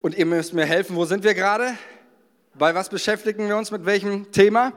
[0.00, 1.76] Und ihr müsst mir helfen, wo sind wir gerade?
[2.54, 4.72] Bei was beschäftigen wir uns mit welchem Thema?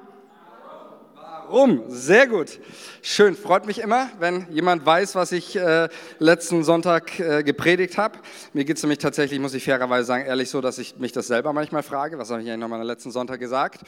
[1.14, 1.84] Warum?
[1.90, 2.60] Sehr gut.
[3.04, 8.18] Schön, freut mich immer, wenn jemand weiß, was ich äh, letzten Sonntag äh, gepredigt habe.
[8.54, 11.28] Mir geht es nämlich tatsächlich, muss ich fairerweise sagen, ehrlich so, dass ich mich das
[11.28, 12.18] selber manchmal frage.
[12.18, 13.82] Was habe ich eigentlich nochmal letzten Sonntag gesagt?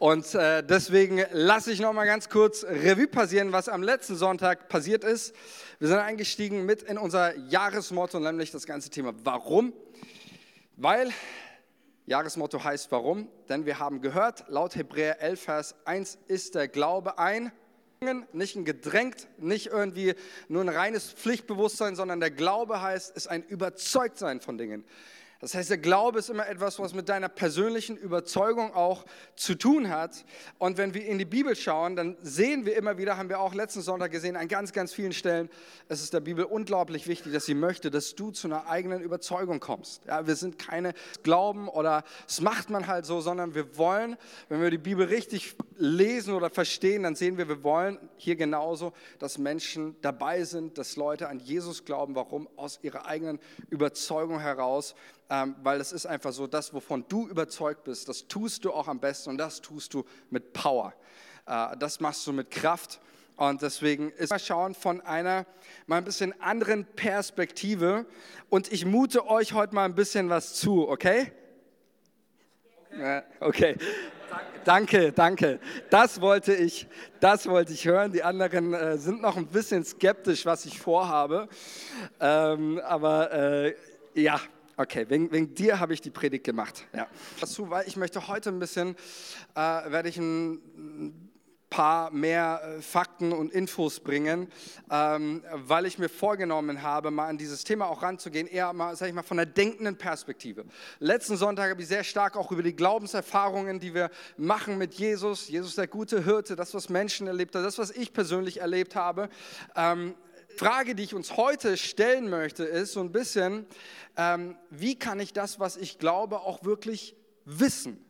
[0.00, 5.04] Und äh, deswegen lasse ich nochmal ganz kurz Revue passieren, was am letzten Sonntag passiert
[5.04, 5.36] ist.
[5.78, 9.72] Wir sind eingestiegen mit in unser Jahresmotto, nämlich das ganze Thema Warum.
[10.76, 11.12] Weil,
[12.06, 13.28] Jahresmotto heißt warum?
[13.48, 17.52] Denn wir haben gehört, laut Hebräer 11, Vers 1 ist der Glaube ein,
[18.32, 20.14] nicht ein gedrängt, nicht irgendwie
[20.48, 24.84] nur ein reines Pflichtbewusstsein, sondern der Glaube heißt, ist ein Überzeugtsein von Dingen.
[25.44, 29.04] Das heißt, der Glaube ist immer etwas, was mit deiner persönlichen Überzeugung auch
[29.36, 30.24] zu tun hat.
[30.56, 33.52] Und wenn wir in die Bibel schauen, dann sehen wir immer wieder, haben wir auch
[33.52, 35.50] letzten Sonntag gesehen, an ganz, ganz vielen Stellen,
[35.86, 39.60] es ist der Bibel unglaublich wichtig, dass sie möchte, dass du zu einer eigenen Überzeugung
[39.60, 40.06] kommst.
[40.06, 44.16] Ja, wir sind keine Glauben oder es macht man halt so, sondern wir wollen,
[44.48, 48.94] wenn wir die Bibel richtig lesen oder verstehen, dann sehen wir, wir wollen hier genauso,
[49.18, 52.14] dass Menschen dabei sind, dass Leute an Jesus glauben.
[52.14, 52.48] Warum?
[52.56, 54.94] Aus ihrer eigenen Überzeugung heraus
[55.30, 58.88] ähm, weil es ist einfach so, das, wovon du überzeugt bist, das tust du auch
[58.88, 60.94] am besten und das tust du mit Power.
[61.46, 63.00] Äh, das machst du mit Kraft.
[63.36, 65.44] Und deswegen ist mal schauen von einer
[65.86, 68.06] mal ein bisschen anderen Perspektive.
[68.48, 71.32] Und ich mute euch heute mal ein bisschen was zu, okay?
[72.92, 73.22] Okay.
[73.40, 73.76] okay.
[74.64, 75.60] Danke, danke.
[75.90, 76.86] Das wollte ich,
[77.20, 78.12] das wollte ich hören.
[78.12, 81.48] Die anderen äh, sind noch ein bisschen skeptisch, was ich vorhabe.
[82.18, 83.74] Ähm, aber äh,
[84.14, 84.40] ja,
[84.76, 86.86] Okay, wegen, wegen dir habe ich die Predigt gemacht.
[86.92, 87.06] Ja.
[87.40, 88.96] Dazu, weil ich möchte heute ein bisschen,
[89.54, 91.30] äh, werde ich ein
[91.74, 94.48] paar mehr äh, Fakten und Infos bringen,
[94.92, 99.08] ähm, weil ich mir vorgenommen habe, mal an dieses Thema auch ranzugehen, eher mal, sag
[99.08, 100.66] ich mal, von der denkenden Perspektive.
[101.00, 105.48] Letzten Sonntag habe ich sehr stark auch über die Glaubenserfahrungen, die wir machen mit Jesus,
[105.48, 109.28] Jesus der gute Hirte, das, was Menschen erlebt haben, das, was ich persönlich erlebt habe,
[109.74, 110.14] ähm,
[110.56, 113.66] Frage, die ich uns heute stellen möchte, ist so ein bisschen,
[114.16, 118.04] ähm, wie kann ich das, was ich glaube, auch wirklich wissen?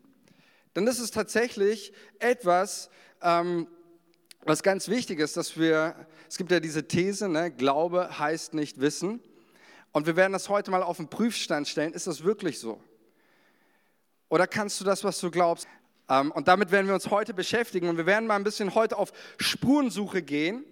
[0.77, 2.91] Denn das ist tatsächlich etwas,
[3.23, 3.69] ähm,
[4.43, 5.95] was ganz wichtig ist, dass wir,
[6.29, 9.21] es gibt ja diese These, ne, Glaube heißt nicht Wissen.
[9.93, 11.93] Und wir werden das heute mal auf den Prüfstand stellen.
[11.93, 12.81] Ist das wirklich so?
[14.29, 15.67] Oder kannst du das, was du glaubst?
[16.09, 17.89] Ähm, und damit werden wir uns heute beschäftigen.
[17.89, 20.65] Und wir werden mal ein bisschen heute auf Spurensuche gehen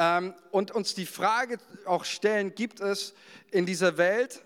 [0.00, 3.12] ähm, und uns die Frage auch stellen, gibt es
[3.50, 4.42] in dieser Welt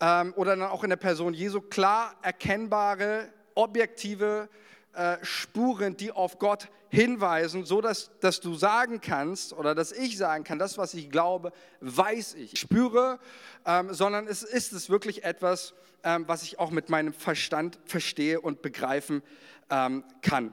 [0.00, 4.48] ähm, oder dann auch in der Person Jesu klar erkennbare, objektive
[4.94, 10.18] äh, Spuren, die auf Gott hinweisen, so dass, dass du sagen kannst oder dass ich
[10.18, 13.20] sagen kann, das, was ich glaube, weiß ich, spüre,
[13.66, 18.40] ähm, sondern es ist es wirklich etwas, ähm, was ich auch mit meinem Verstand verstehe
[18.40, 19.22] und begreifen
[19.70, 20.52] ähm, kann.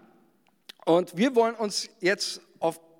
[0.85, 2.41] Und wir wollen uns jetzt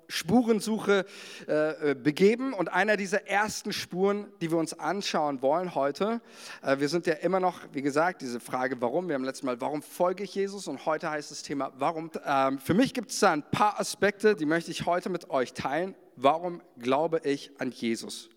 [0.08, 1.04] Spurensuche
[1.46, 2.52] äh, begeben.
[2.52, 6.20] Und einer dieser ersten Spuren, die wir uns anschauen wollen heute,
[6.62, 9.08] äh, wir sind ja immer noch, wie gesagt, diese Frage, warum.
[9.08, 10.68] Wir haben letztes Mal, warum folge ich Jesus?
[10.68, 12.10] Und heute heißt das Thema, warum.
[12.24, 15.52] Ähm, für mich gibt es da ein paar Aspekte, die möchte ich heute mit euch
[15.52, 15.94] teilen.
[16.16, 18.30] Warum glaube ich an Jesus?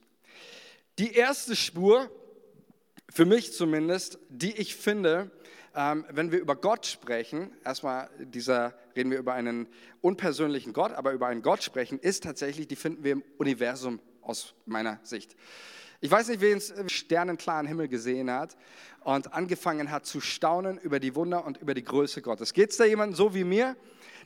[0.97, 2.09] Die erste Spur,
[3.09, 5.31] für mich zumindest, die ich finde,
[5.75, 9.67] ähm, wenn wir über Gott sprechen, erstmal dieser, reden wir über einen
[10.01, 14.53] unpersönlichen Gott, aber über einen Gott sprechen, ist tatsächlich, die finden wir im Universum aus
[14.65, 15.35] meiner Sicht.
[16.01, 18.55] Ich weiß nicht, wer den sternenklaren Himmel gesehen hat
[19.03, 22.53] und angefangen hat zu staunen über die Wunder und über die Größe Gottes.
[22.53, 23.75] Geht es da jemandem so wie mir?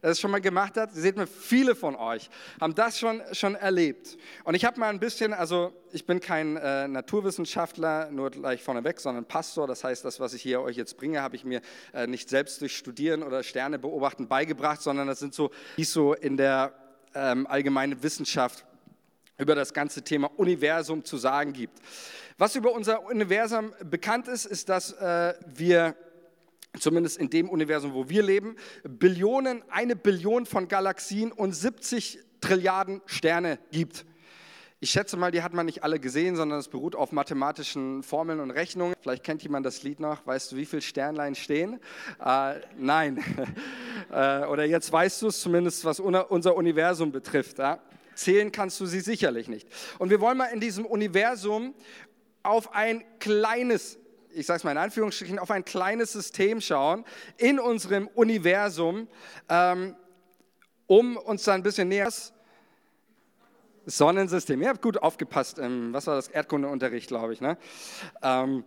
[0.09, 0.93] Das schon mal gemacht hat.
[0.93, 4.17] Seht mir, viele von euch haben das schon, schon erlebt.
[4.43, 8.99] Und ich habe mal ein bisschen, also ich bin kein äh, Naturwissenschaftler, nur gleich vorneweg,
[8.99, 9.65] sondern Pastor.
[9.65, 11.61] Das heißt, das, was ich hier euch jetzt bringe, habe ich mir
[11.93, 16.13] äh, nicht selbst durch Studieren oder Sterne beobachten beigebracht, sondern das sind so, wie so
[16.13, 16.73] in der
[17.15, 18.65] ähm, allgemeinen Wissenschaft
[19.37, 21.79] über das ganze Thema Universum zu sagen gibt.
[22.37, 25.95] Was über unser Universum bekannt ist, ist, dass äh, wir
[26.79, 33.01] zumindest in dem Universum, wo wir leben, Billionen, eine Billion von Galaxien und 70 Trilliarden
[33.05, 34.05] Sterne gibt.
[34.83, 38.41] Ich schätze mal, die hat man nicht alle gesehen, sondern es beruht auf mathematischen Formeln
[38.41, 38.95] und Rechnungen.
[38.99, 40.27] Vielleicht kennt jemand das Lied noch.
[40.27, 41.79] Weißt du, wie viele Sternlein stehen?
[42.19, 43.23] Äh, nein.
[44.11, 47.59] äh, oder jetzt weißt du es zumindest, was unser Universum betrifft.
[47.59, 47.79] Ja?
[48.13, 49.69] Zählen kannst du sie sicherlich nicht.
[49.99, 51.73] Und wir wollen mal in diesem Universum
[52.43, 53.97] auf ein kleines
[54.33, 57.05] ich sage es mal in Anführungsstrichen, auf ein kleines System schauen
[57.37, 59.07] in unserem Universum,
[59.49, 59.95] ähm,
[60.87, 62.09] um uns da ein bisschen näher.
[63.85, 64.61] Sonnensystem.
[64.61, 65.59] Ihr habt gut aufgepasst.
[65.59, 66.29] Ähm, was war das?
[66.29, 67.41] Erdkundeunterricht, glaube ich.
[67.41, 67.57] Ne?
[68.21, 68.63] Ähm,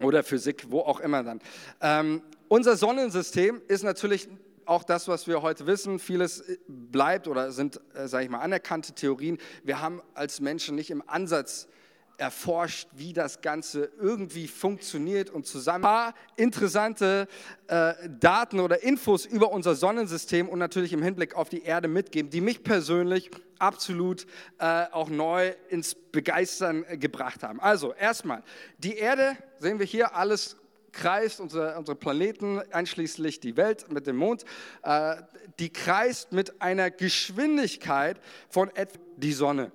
[0.00, 1.40] oder Physik, wo auch immer dann.
[1.80, 4.28] Ähm, unser Sonnensystem ist natürlich
[4.66, 5.98] auch das, was wir heute wissen.
[5.98, 9.38] Vieles äh, bleibt oder sind, äh, sage ich mal, anerkannte Theorien.
[9.62, 11.68] Wir haben als Menschen nicht im Ansatz
[12.16, 15.84] erforscht, wie das Ganze irgendwie funktioniert und zusammen.
[15.84, 17.28] Ein paar interessante
[17.66, 22.30] äh, Daten oder Infos über unser Sonnensystem und natürlich im Hinblick auf die Erde mitgeben,
[22.30, 24.26] die mich persönlich absolut
[24.58, 27.60] äh, auch neu ins Begeistern gebracht haben.
[27.60, 28.42] Also erstmal,
[28.78, 30.56] die Erde, sehen wir hier, alles
[30.92, 34.44] kreist, unsere, unsere Planeten, einschließlich die Welt mit dem Mond,
[34.82, 35.16] äh,
[35.58, 39.72] die kreist mit einer Geschwindigkeit von etwa die Sonne.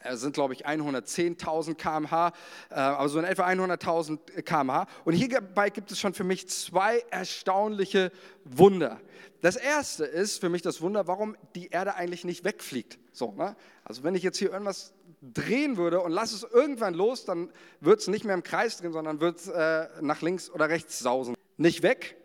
[0.00, 2.32] Es sind, glaube ich, 110.000 km/h,
[2.70, 4.86] äh, also in etwa 100.000 km/h.
[5.04, 8.12] Und hierbei gibt es schon für mich zwei erstaunliche
[8.44, 9.00] Wunder.
[9.40, 12.98] Das erste ist für mich das Wunder, warum die Erde eigentlich nicht wegfliegt.
[13.12, 13.56] So, ne?
[13.84, 17.50] Also wenn ich jetzt hier irgendwas drehen würde und lasse es irgendwann los, dann
[17.80, 21.34] wird es nicht mehr im Kreis drehen, sondern wird äh, nach links oder rechts sausen.
[21.56, 22.16] Nicht weg.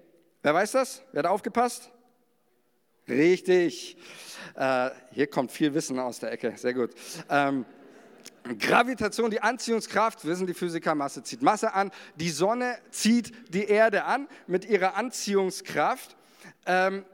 [0.43, 1.01] Wer weiß das?
[1.11, 1.91] Wer hat aufgepasst?
[3.07, 3.97] Richtig.
[4.55, 6.53] Äh, hier kommt viel Wissen aus der Ecke.
[6.55, 6.91] Sehr gut.
[7.29, 7.65] Ähm,
[8.59, 11.91] Gravitation, die Anziehungskraft, wissen die Physiker, Masse zieht Masse an.
[12.15, 16.15] Die Sonne zieht die Erde an mit ihrer Anziehungskraft.
[16.65, 17.05] Ähm,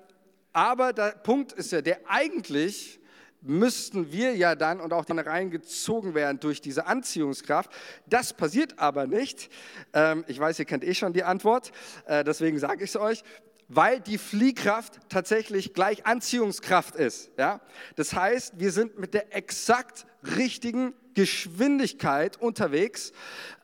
[0.54, 3.00] aber der Punkt ist ja, der eigentlich
[3.42, 7.72] müssten wir ja dann und auch dann reingezogen werden durch diese Anziehungskraft.
[8.08, 9.50] Das passiert aber nicht.
[9.94, 11.72] Ähm, ich weiß, ihr kennt eh schon die Antwort,
[12.06, 13.24] äh, deswegen sage ich es euch
[13.70, 17.32] weil die Fliehkraft tatsächlich gleich Anziehungskraft ist.
[17.38, 17.62] Ja?
[17.96, 23.14] Das heißt, wir sind mit der exakt richtigen Geschwindigkeit unterwegs,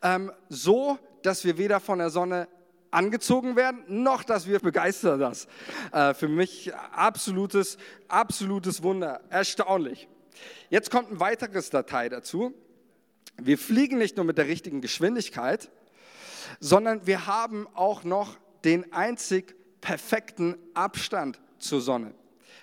[0.02, 2.48] ähm, so dass wir weder von der Sonne
[2.92, 5.48] angezogen werden, noch dass wir begeistern das.
[5.92, 7.76] Äh, für mich absolutes,
[8.06, 10.08] absolutes Wunder, erstaunlich.
[10.70, 12.54] Jetzt kommt ein weiteres Datei dazu.
[13.38, 15.68] Wir fliegen nicht nur mit der richtigen Geschwindigkeit,
[16.60, 19.56] sondern wir haben auch noch den einzig
[19.86, 22.12] perfekten Abstand zur Sonne.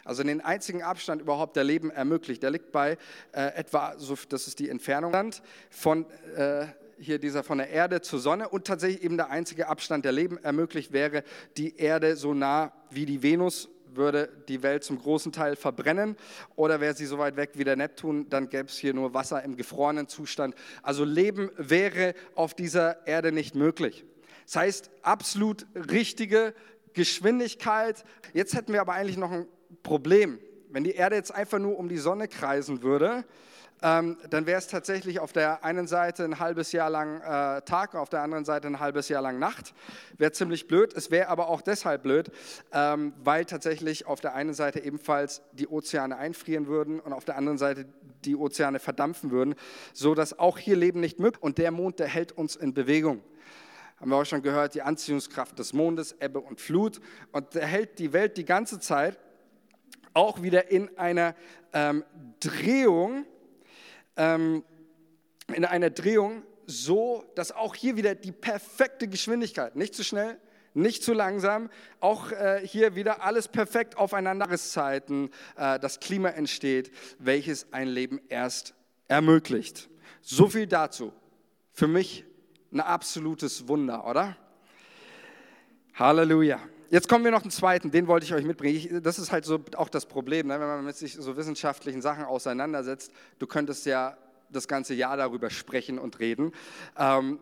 [0.04, 2.44] Also den einzigen Abstand überhaupt, der Leben ermöglicht.
[2.44, 2.98] Der liegt bei
[3.32, 5.32] äh, etwa, so, das ist die Entfernung
[5.70, 6.06] von
[6.36, 6.66] äh,
[7.00, 10.38] hier dieser von der Erde zur Sonne und tatsächlich eben der einzige Abstand, der Leben
[10.44, 11.24] ermöglicht, wäre
[11.56, 16.18] die Erde so nah wie die Venus würde die Welt zum großen Teil verbrennen
[16.58, 19.44] oder wäre sie so weit weg wie der Neptun, dann gäbe es hier nur Wasser
[19.44, 20.56] im gefrorenen Zustand.
[20.82, 24.04] Also Leben wäre auf dieser Erde nicht möglich.
[24.46, 26.54] Das heißt, absolut richtige
[26.94, 28.04] Geschwindigkeit.
[28.34, 29.48] Jetzt hätten wir aber eigentlich noch ein
[29.84, 30.40] Problem.
[30.70, 33.26] Wenn die Erde jetzt einfach nur um die Sonne kreisen würde,
[33.84, 37.96] ähm, dann wäre es tatsächlich auf der einen Seite ein halbes Jahr lang äh, Tag,
[37.96, 39.74] auf der anderen Seite ein halbes Jahr lang Nacht.
[40.18, 40.94] Wäre ziemlich blöd.
[40.94, 42.32] Es wäre aber auch deshalb blöd,
[42.72, 47.36] ähm, weil tatsächlich auf der einen Seite ebenfalls die Ozeane einfrieren würden und auf der
[47.36, 47.86] anderen Seite
[48.24, 49.56] die Ozeane verdampfen würden,
[49.92, 53.22] sodass auch hier Leben nicht möglich Und der Mond, der hält uns in Bewegung
[54.04, 57.00] haben wir auch schon gehört, die Anziehungskraft des Mondes, Ebbe und Flut.
[57.32, 59.18] Und er hält die Welt die ganze Zeit
[60.14, 61.36] auch wieder in einer
[61.72, 62.04] ähm,
[62.42, 63.26] Drehung,
[64.18, 64.66] ähm,
[65.56, 70.38] in einer Drehung, so dass auch hier wieder die perfekte Geschwindigkeit, nicht zu schnell,
[70.74, 71.70] nicht zu langsam,
[72.02, 78.20] auch äh, hier wieder alles perfekt aufeinander Zeiten, äh, das Klima entsteht, welches ein Leben
[78.28, 78.74] erst
[79.08, 79.88] ermöglicht.
[80.20, 81.14] So viel dazu.
[81.72, 82.26] Für mich
[82.74, 84.36] ein absolutes Wunder, oder?
[85.94, 86.60] Halleluja.
[86.90, 88.76] Jetzt kommen wir noch einen zweiten, den wollte ich euch mitbringen.
[88.76, 92.02] Ich, das ist halt so auch das Problem, ne, wenn man mit sich so wissenschaftlichen
[92.02, 93.12] Sachen auseinandersetzt.
[93.40, 94.18] Du könntest ja
[94.50, 96.52] das ganze Jahr darüber sprechen und reden.
[96.98, 97.40] Ähm,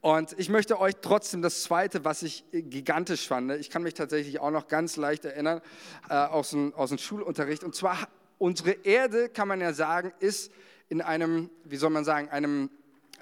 [0.00, 4.40] und ich möchte euch trotzdem das Zweite, was ich gigantisch fand, ich kann mich tatsächlich
[4.40, 5.60] auch noch ganz leicht erinnern
[6.08, 7.64] äh, aus, dem, aus dem Schulunterricht.
[7.64, 10.50] Und zwar, unsere Erde, kann man ja sagen, ist
[10.88, 12.70] in einem, wie soll man sagen, einem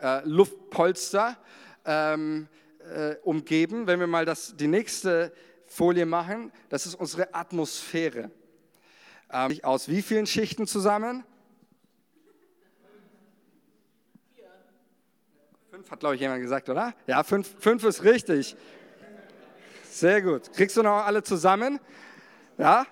[0.03, 1.37] äh, Luftpolster
[1.85, 2.49] ähm,
[2.95, 3.87] äh, umgeben.
[3.87, 5.33] Wenn wir mal das, die nächste
[5.67, 8.31] Folie machen, das ist unsere Atmosphäre.
[9.31, 11.25] Ähm, aus wie vielen Schichten zusammen?
[15.71, 16.95] Fünf hat, glaube ich, jemand gesagt, oder?
[17.07, 18.57] Ja, fünf, fünf ist richtig.
[19.91, 20.53] Sehr gut.
[20.53, 21.79] Kriegst du noch alle zusammen?
[22.57, 22.87] Ja?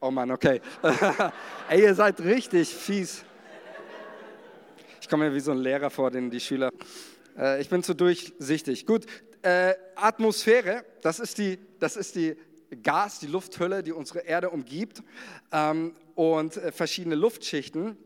[0.00, 0.60] Oh Mann, okay.
[1.68, 3.24] Ey, ihr seid richtig fies.
[5.04, 6.70] Ich komme mir wie so ein Lehrer vor, den die Schüler.
[7.36, 8.86] Äh, ich bin zu durchsichtig.
[8.86, 9.04] Gut,
[9.42, 12.38] äh, Atmosphäre, das ist, die, das ist die
[12.82, 15.02] Gas, die Lufthülle, die unsere Erde umgibt
[15.52, 17.98] ähm, und äh, verschiedene Luftschichten.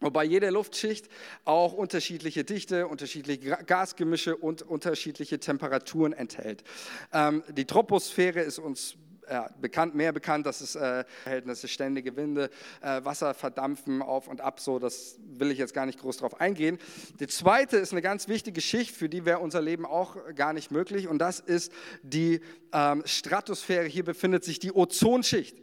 [0.00, 1.08] Wobei jede Luftschicht
[1.46, 6.62] auch unterschiedliche Dichte, unterschiedliche Gasgemische und unterschiedliche Temperaturen enthält.
[7.14, 8.98] Ähm, die Troposphäre ist uns
[9.30, 12.50] ja, bekannt, mehr bekannt, dass es äh, Verhältnisse, ständige Winde,
[12.80, 16.40] äh, Wasser verdampfen auf und ab, so, das will ich jetzt gar nicht groß drauf
[16.40, 16.78] eingehen.
[17.20, 20.70] Die zweite ist eine ganz wichtige Schicht, für die wäre unser Leben auch gar nicht
[20.70, 22.40] möglich und das ist die
[22.72, 23.86] ähm, Stratosphäre.
[23.86, 25.56] Hier befindet sich die Ozonschicht.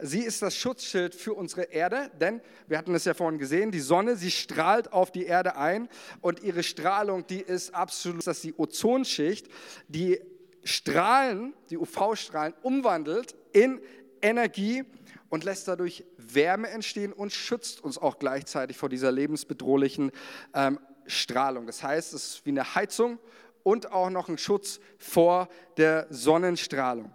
[0.00, 3.80] Sie ist das Schutzschild für unsere Erde, denn wir hatten es ja vorhin gesehen, die
[3.80, 5.88] Sonne, sie strahlt auf die Erde ein
[6.20, 9.48] und ihre Strahlung, die ist absolut, das ist die Ozonschicht,
[9.88, 10.20] die
[10.64, 13.80] Strahlen, die UV-Strahlen umwandelt in
[14.22, 14.84] Energie
[15.28, 20.10] und lässt dadurch Wärme entstehen und schützt uns auch gleichzeitig vor dieser lebensbedrohlichen
[20.54, 21.66] ähm, Strahlung.
[21.66, 23.18] Das heißt, es ist wie eine Heizung
[23.62, 27.12] und auch noch ein Schutz vor der Sonnenstrahlung.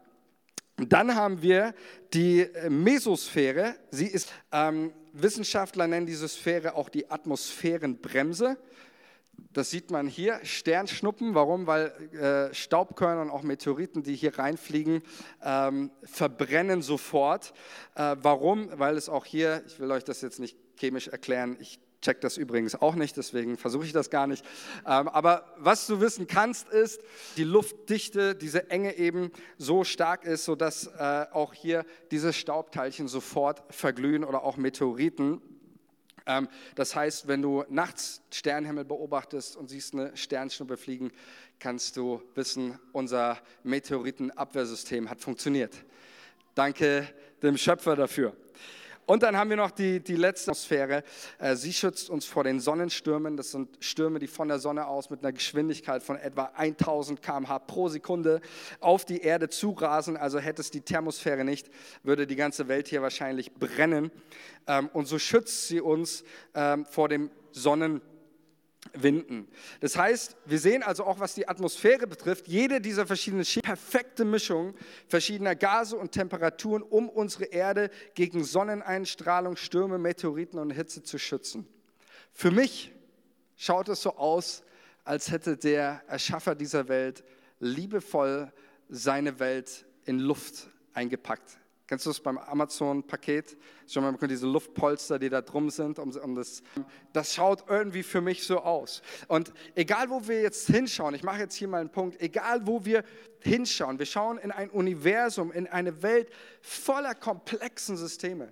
[0.78, 1.74] Und dann haben wir
[2.14, 3.76] die äh, Mesosphäre.
[3.92, 8.58] Sie ist, ähm, Wissenschaftler nennen diese Sphäre auch die Atmosphärenbremse.
[9.54, 11.36] Das sieht man hier, Sternschnuppen.
[11.36, 11.68] Warum?
[11.68, 15.04] Weil äh, Staubkörner und auch Meteoriten, die hier reinfliegen,
[15.44, 17.54] ähm, verbrennen sofort.
[17.94, 18.70] Äh, warum?
[18.74, 22.38] Weil es auch hier, ich will euch das jetzt nicht chemisch erklären, ich check das
[22.38, 24.46] übrigens auch nicht, deswegen versuche ich das gar nicht.
[24.86, 27.02] Ähm, aber was du wissen kannst, ist,
[27.38, 33.64] die Luftdichte, diese Enge eben so stark ist, sodass äh, auch hier diese Staubteilchen sofort
[33.70, 35.42] verglühen oder auch Meteoriten.
[36.26, 41.12] Ähm, das heißt, wenn du nachts Sternenhimmel beobachtest und siehst eine Sternschnuppe fliegen,
[41.60, 45.76] kannst du wissen, unser Meteoritenabwehrsystem hat funktioniert.
[46.56, 47.08] Danke
[47.42, 48.36] dem Schöpfer dafür.
[49.06, 51.04] Und dann haben wir noch die, die letzte Atmosphäre.
[51.40, 53.36] Äh, sie schützt uns vor den Sonnenstürmen.
[53.36, 57.60] Das sind Stürme, die von der Sonne aus mit einer Geschwindigkeit von etwa 1000 km/h
[57.60, 58.42] pro Sekunde
[58.80, 60.16] auf die Erde zurasen.
[60.16, 61.70] Also hätte es die Thermosphäre nicht,
[62.04, 64.12] würde die ganze Welt hier wahrscheinlich brennen.
[64.68, 66.24] Ähm, und so schützt sie uns
[66.56, 68.13] ähm, vor dem Sonnenstürmen.
[68.94, 69.48] Winden.
[69.80, 74.24] Das heißt, wir sehen also auch, was die Atmosphäre betrifft, jede dieser verschiedenen Schichten, perfekte
[74.24, 74.76] Mischung
[75.08, 81.68] verschiedener Gase und Temperaturen, um unsere Erde gegen Sonneneinstrahlung, Stürme, Meteoriten und Hitze zu schützen.
[82.32, 82.92] Für mich
[83.56, 84.64] schaut es so aus,
[85.04, 87.24] als hätte der Erschaffer dieser Welt
[87.60, 88.52] liebevoll
[88.90, 91.58] seine Welt in Luft eingepackt.
[91.94, 93.56] Kennst du das beim Amazon-Paket?
[93.86, 96.00] Schon mal diese Luftpolster, die da drum sind.
[96.00, 96.64] Um, um das,
[97.14, 99.04] das schaut irgendwie für mich so aus.
[99.28, 102.84] Und egal, wo wir jetzt hinschauen, ich mache jetzt hier mal einen Punkt, egal, wo
[102.84, 103.04] wir
[103.42, 106.32] hinschauen, wir schauen in ein Universum, in eine Welt
[106.64, 108.52] voller komplexen Systeme.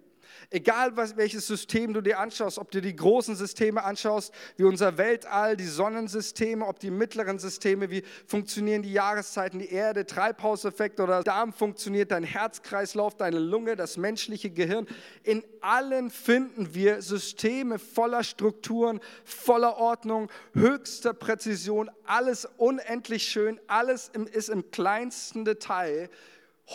[0.54, 4.98] Egal was, welches System du dir anschaust, ob du die großen Systeme anschaust, wie unser
[4.98, 11.24] Weltall, die Sonnensysteme, ob die mittleren Systeme, wie funktionieren die Jahreszeiten, die Erde, Treibhauseffekt oder
[11.24, 14.88] Darm funktioniert, dein Herzkreislauf, deine Lunge, das menschliche Gehirn.
[15.24, 24.12] In allen finden wir Systeme voller Strukturen, voller Ordnung, höchster Präzision, alles unendlich schön, alles
[24.34, 26.10] ist im kleinsten Detail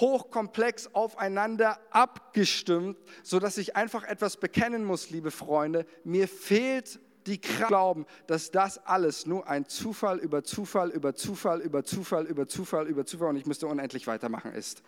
[0.00, 5.86] hochkomplex aufeinander abgestimmt, so dass ich einfach etwas bekennen muss, liebe Freunde.
[6.04, 11.60] Mir fehlt die Kraft glauben, dass das alles nur ein Zufall über Zufall über Zufall
[11.60, 14.82] über Zufall über Zufall über Zufall und ich müsste unendlich weitermachen ist.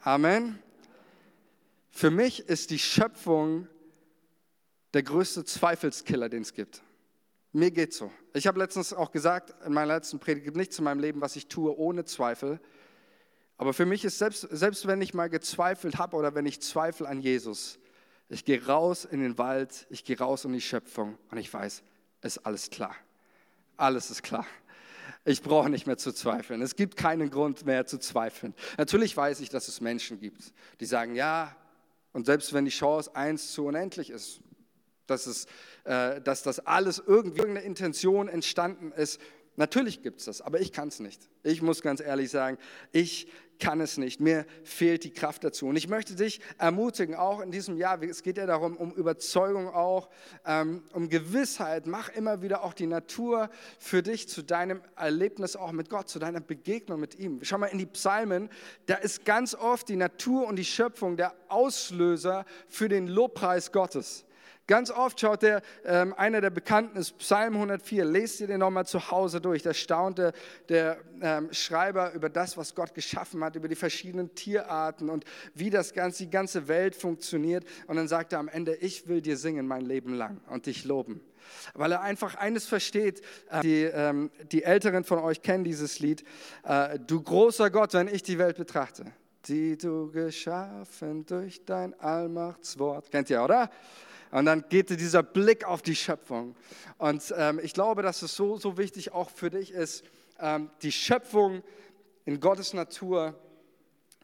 [0.00, 0.58] Amen.
[1.90, 3.68] Für mich ist die Schöpfung
[4.94, 6.82] der größte Zweifelskiller, den es gibt.
[7.52, 8.10] Mir geht's so.
[8.32, 11.36] Ich habe letztens auch gesagt in meiner letzten Predigt, gibt nichts in meinem Leben, was
[11.36, 12.60] ich tue ohne Zweifel.
[13.60, 17.06] Aber für mich ist selbst, selbst wenn ich mal gezweifelt habe oder wenn ich zweifle
[17.06, 17.78] an Jesus,
[18.30, 21.82] ich gehe raus in den Wald, ich gehe raus in die Schöpfung und ich weiß,
[22.22, 22.96] ist alles klar.
[23.76, 24.46] Alles ist klar.
[25.26, 26.62] Ich brauche nicht mehr zu zweifeln.
[26.62, 28.54] Es gibt keinen Grund mehr zu zweifeln.
[28.78, 31.54] Natürlich weiß ich, dass es Menschen gibt, die sagen, ja,
[32.14, 34.40] und selbst wenn die Chance eins zu unendlich ist,
[35.06, 35.44] dass, es,
[35.84, 39.20] äh, dass das alles irgendwie irgendeine Intention entstanden ist,
[39.56, 41.28] Natürlich gibt es das, aber ich kann es nicht.
[41.42, 42.56] Ich muss ganz ehrlich sagen,
[42.92, 43.28] ich
[43.60, 44.20] kann es nicht.
[44.20, 45.66] Mir fehlt die Kraft dazu.
[45.66, 49.68] Und ich möchte dich ermutigen, auch in diesem Jahr, es geht ja darum, um Überzeugung
[49.68, 50.08] auch,
[50.44, 51.86] ähm, um Gewissheit.
[51.86, 56.18] Mach immer wieder auch die Natur für dich zu deinem Erlebnis auch mit Gott, zu
[56.18, 57.40] deiner Begegnung mit ihm.
[57.42, 58.48] Schau mal in die Psalmen,
[58.86, 64.24] da ist ganz oft die Natur und die Schöpfung der Auslöser für den Lobpreis Gottes.
[64.70, 68.04] Ganz oft schaut der, ähm, einer der Bekannten ist Psalm 104.
[68.04, 69.64] Lest ihr den nochmal zu Hause durch.
[69.64, 70.32] Da staunte
[70.68, 75.24] der ähm, Schreiber über das, was Gott geschaffen hat, über die verschiedenen Tierarten und
[75.54, 77.64] wie das ganze, die ganze Welt funktioniert.
[77.88, 80.84] Und dann sagt er am Ende, ich will dir singen mein Leben lang und dich
[80.84, 81.20] loben.
[81.74, 86.22] Weil er einfach eines versteht, äh, die, ähm, die Älteren von euch kennen dieses Lied,
[86.62, 89.06] äh, du großer Gott, wenn ich die Welt betrachte,
[89.46, 93.10] die du geschaffen durch dein Allmachtswort.
[93.10, 93.68] Kennt ihr, oder?
[94.30, 96.54] Und dann geht dieser Blick auf die Schöpfung.
[96.98, 100.04] Und ähm, ich glaube, dass es so, so wichtig auch für dich ist,
[100.38, 101.62] ähm, die Schöpfung
[102.24, 103.34] in Gottes Natur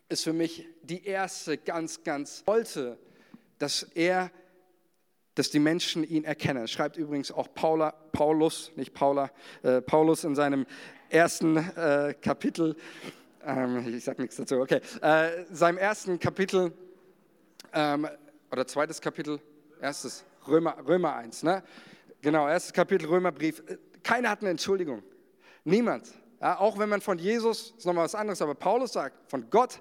[0.08, 2.98] ist für mich die erste ganz, ganz wollte,
[3.58, 4.30] dass er,
[5.34, 6.68] dass die Menschen ihn erkennen.
[6.68, 9.30] Schreibt übrigens auch Paula, Paulus, nicht Paula,
[9.62, 10.66] äh, Paulus in seinem
[11.08, 12.76] ersten äh, Kapitel,
[13.44, 16.72] ähm, ich sage nichts dazu, okay, äh, seinem ersten Kapitel
[17.72, 18.08] ähm,
[18.50, 19.40] oder zweites Kapitel,
[19.80, 21.62] erstes, Römer, Römer 1, ne?
[22.22, 23.62] Genau, erstes Kapitel Römerbrief.
[24.02, 25.02] Keiner hat eine Entschuldigung.
[25.64, 26.08] Niemand.
[26.40, 29.80] Ja, auch wenn man von Jesus, ist nochmal was anderes, aber Paulus sagt, von Gott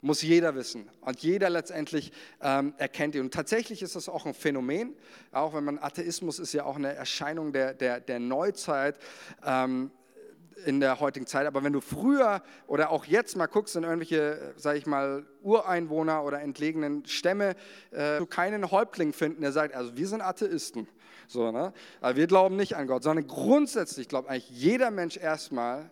[0.00, 0.88] muss jeder wissen.
[1.00, 3.22] Und jeder letztendlich ähm, erkennt ihn.
[3.22, 4.94] Und tatsächlich ist das auch ein Phänomen,
[5.30, 8.98] auch wenn man Atheismus ist ja auch eine Erscheinung der, der, der Neuzeit.
[9.44, 9.90] Ähm,
[10.64, 11.46] in der heutigen Zeit.
[11.46, 16.24] Aber wenn du früher oder auch jetzt mal guckst in irgendwelche, sage ich mal, Ureinwohner
[16.24, 17.54] oder entlegenen Stämme,
[17.90, 20.88] äh, du keinen Häuptling finden, der sagt, also wir sind Atheisten.
[21.28, 21.72] So, ne?
[22.00, 25.90] Aber wir glauben nicht an Gott, sondern grundsätzlich glaubt eigentlich jeder Mensch erstmal,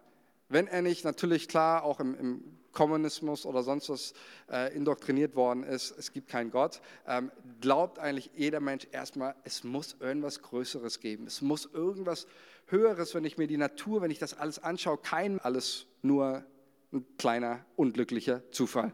[0.49, 4.15] wenn er nicht natürlich klar auch im, im Kommunismus oder sonst was
[4.51, 9.65] äh, indoktriniert worden ist, es gibt keinen Gott, ähm, glaubt eigentlich jeder Mensch erstmal, es
[9.65, 11.27] muss irgendwas Größeres geben.
[11.27, 12.27] Es muss irgendwas
[12.67, 16.45] Höheres, wenn ich mir die Natur, wenn ich das alles anschaue, kein alles nur
[16.93, 18.93] ein kleiner, unglücklicher Zufall.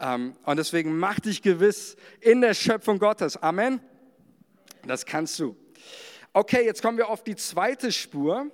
[0.00, 3.36] Ähm, und deswegen mach dich gewiss in der Schöpfung Gottes.
[3.36, 3.80] Amen.
[4.86, 5.56] Das kannst du.
[6.32, 8.50] Okay, jetzt kommen wir auf die zweite Spur.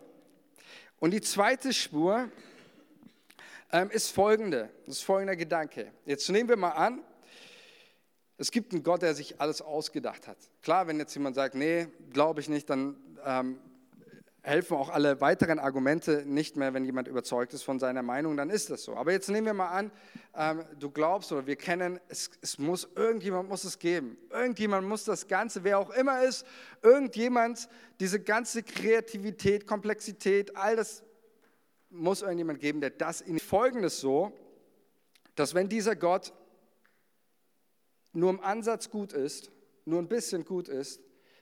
[0.98, 2.30] Und die zweite Spur
[3.90, 5.92] ist folgende, ist folgender Gedanke.
[6.04, 7.02] Jetzt nehmen wir mal an,
[8.38, 10.37] es gibt einen Gott, der sich alles ausgedacht hat.
[10.62, 13.58] Klar, wenn jetzt jemand sagt, nee, glaube ich nicht, dann ähm,
[14.46, 18.49] helfen auch alle weiteren Argumente nicht mehr, wenn jemand überzeugt ist von seiner Meinung, dann
[18.49, 18.94] ist das so.
[18.94, 19.90] Aber jetzt nehmen wir mal an,
[20.37, 24.16] ähm, du glaubst oder wir kennen, es, es muss, irgendjemand muss es geben.
[24.30, 26.46] Irgendjemand muss das Ganze, wer auch immer ist,
[26.82, 27.68] irgendjemand,
[27.99, 31.02] diese ganze Kreativität, Komplexität, all das
[31.90, 34.33] muss irgendjemand geben, der das in Folgendes so,
[35.35, 36.33] dass wenn dieser Gott
[38.12, 39.50] nur im Ansatz gut ist,
[39.85, 41.00] nur ein bisschen gut ist,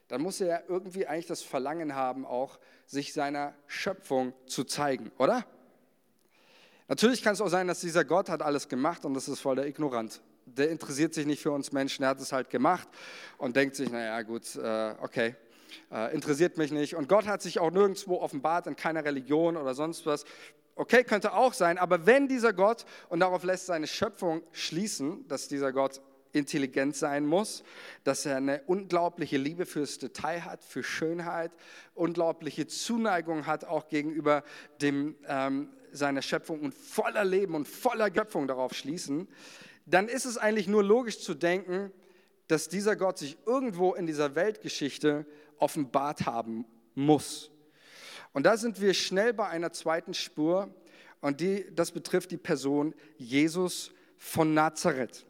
[0.09, 5.11] dann muss er ja irgendwie eigentlich das Verlangen haben, auch sich seiner Schöpfung zu zeigen,
[5.19, 5.47] oder?
[6.89, 9.57] Natürlich kann es auch sein, dass dieser Gott hat alles gemacht und das ist voll
[9.57, 10.21] der Ignorant.
[10.45, 12.87] Der interessiert sich nicht für uns Menschen, er hat es halt gemacht
[13.39, 15.37] und denkt sich, naja gut, äh, okay,
[15.93, 16.95] äh, interessiert mich nicht.
[16.95, 20.25] Und Gott hat sich auch nirgendwo offenbart, in keiner Religion oder sonst was.
[20.77, 25.47] Okay, könnte auch sein, aber wenn dieser Gott, und darauf lässt seine Schöpfung schließen, dass
[25.47, 26.01] dieser Gott
[26.35, 27.63] intelligent sein muss,
[28.03, 31.53] dass er eine unglaubliche Liebe fürs Detail hat, für Schönheit,
[31.95, 34.43] unglaubliche Zuneigung hat auch gegenüber
[34.81, 39.29] dem, ähm, seiner Schöpfung und voller Leben und voller Göpfung darauf schließen,
[39.87, 41.93] dann ist es eigentlich nur logisch zu denken,
[42.49, 45.27] dass dieser Gott sich irgendwo in dieser Weltgeschichte
[45.59, 46.65] offenbart haben
[46.95, 47.51] muss.
[48.33, 50.75] Und da sind wir schnell bei einer zweiten Spur
[51.21, 55.25] und die, das betrifft die Person Jesus von Nazareth.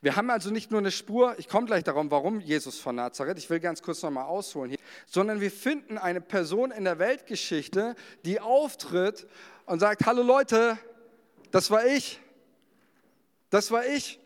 [0.00, 3.38] Wir haben also nicht nur eine Spur, ich komme gleich darum, warum Jesus von Nazareth,
[3.38, 7.94] ich will ganz kurz nochmal ausholen hier, sondern wir finden eine Person in der Weltgeschichte,
[8.24, 9.26] die auftritt
[9.66, 10.78] und sagt, hallo Leute,
[11.50, 12.20] das war ich,
[13.50, 14.21] das war ich.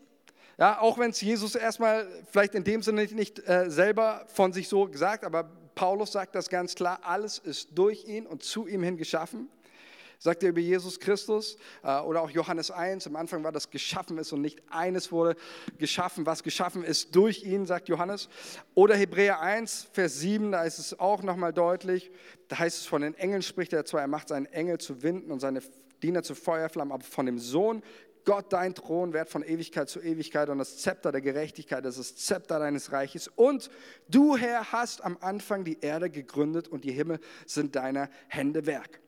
[0.59, 4.69] Ja, auch wenn es Jesus erstmal vielleicht in dem Sinne nicht äh, selber von sich
[4.69, 8.83] so gesagt, aber Paulus sagt das ganz klar, alles ist durch ihn und zu ihm
[8.83, 9.51] hin geschaffen
[10.19, 11.57] sagt er über Jesus Christus.
[11.83, 15.37] Äh, oder auch Johannes 1, am Anfang war das geschaffen ist und nicht eines wurde
[15.79, 18.29] geschaffen, was geschaffen ist durch ihn, sagt Johannes.
[18.75, 22.11] Oder Hebräer 1, Vers 7, da ist es auch nochmal deutlich.
[22.49, 25.31] Da heißt es, von den Engeln spricht er zwar, er macht seinen Engel zu Winden
[25.31, 25.61] und seine
[26.03, 27.83] Diener zu Feuerflammen, aber von dem Sohn
[28.27, 32.17] Gott, dein Thron wird von Ewigkeit zu Ewigkeit und das Zepter der Gerechtigkeit, das ist
[32.17, 33.29] das Zepter deines Reiches.
[33.29, 33.71] Und
[34.09, 39.01] du, Herr, hast am Anfang die Erde gegründet und die Himmel sind deiner Hände Werk.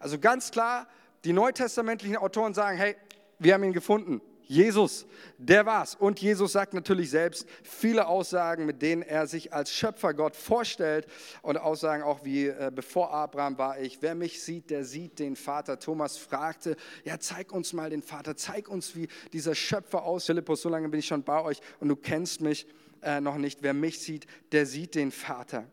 [0.00, 0.88] Also ganz klar,
[1.24, 2.96] die neutestamentlichen Autoren sagen, hey,
[3.38, 4.20] wir haben ihn gefunden.
[4.46, 5.06] Jesus,
[5.38, 5.94] der war's.
[5.94, 11.06] Und Jesus sagt natürlich selbst viele Aussagen, mit denen er sich als Schöpfergott vorstellt
[11.42, 15.36] und Aussagen auch wie, äh, bevor Abraham war ich, wer mich sieht, der sieht den
[15.36, 15.78] Vater.
[15.78, 20.26] Thomas fragte, ja, zeig uns mal den Vater, zeig uns, wie dieser Schöpfer aus.
[20.26, 22.66] Philippus, so lange bin ich schon bei euch und du kennst mich
[23.02, 23.62] äh, noch nicht.
[23.62, 25.66] Wer mich sieht, der sieht den Vater.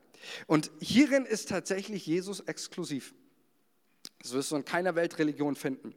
[0.48, 3.14] Und hierin ist tatsächlich Jesus exklusiv.
[4.22, 5.94] Das wirst du in keiner Weltreligion finden.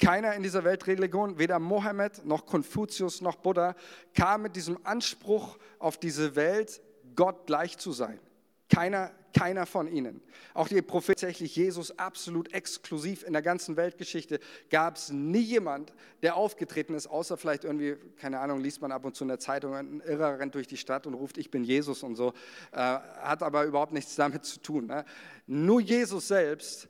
[0.00, 3.74] Keiner in dieser Weltreligion, weder Mohammed noch Konfuzius noch Buddha,
[4.14, 6.80] kam mit diesem Anspruch auf diese Welt,
[7.16, 8.20] Gott gleich zu sein.
[8.68, 10.20] Keiner, keiner von ihnen.
[10.54, 14.38] Auch die Propheten, tatsächlich Jesus absolut exklusiv in der ganzen Weltgeschichte,
[14.70, 19.04] gab es nie jemand, der aufgetreten ist, außer vielleicht irgendwie, keine Ahnung, liest man ab
[19.04, 21.64] und zu in der Zeitung, ein Irrer rennt durch die Stadt und ruft, ich bin
[21.64, 22.34] Jesus und so,
[22.72, 24.86] äh, hat aber überhaupt nichts damit zu tun.
[24.86, 25.04] Ne?
[25.46, 26.88] Nur Jesus selbst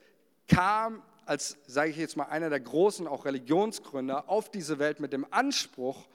[0.48, 5.12] kam als, sage ich jetzt mal, einer der großen, auch Religionsgründer, auf diese Welt mit
[5.12, 6.08] dem Anspruch,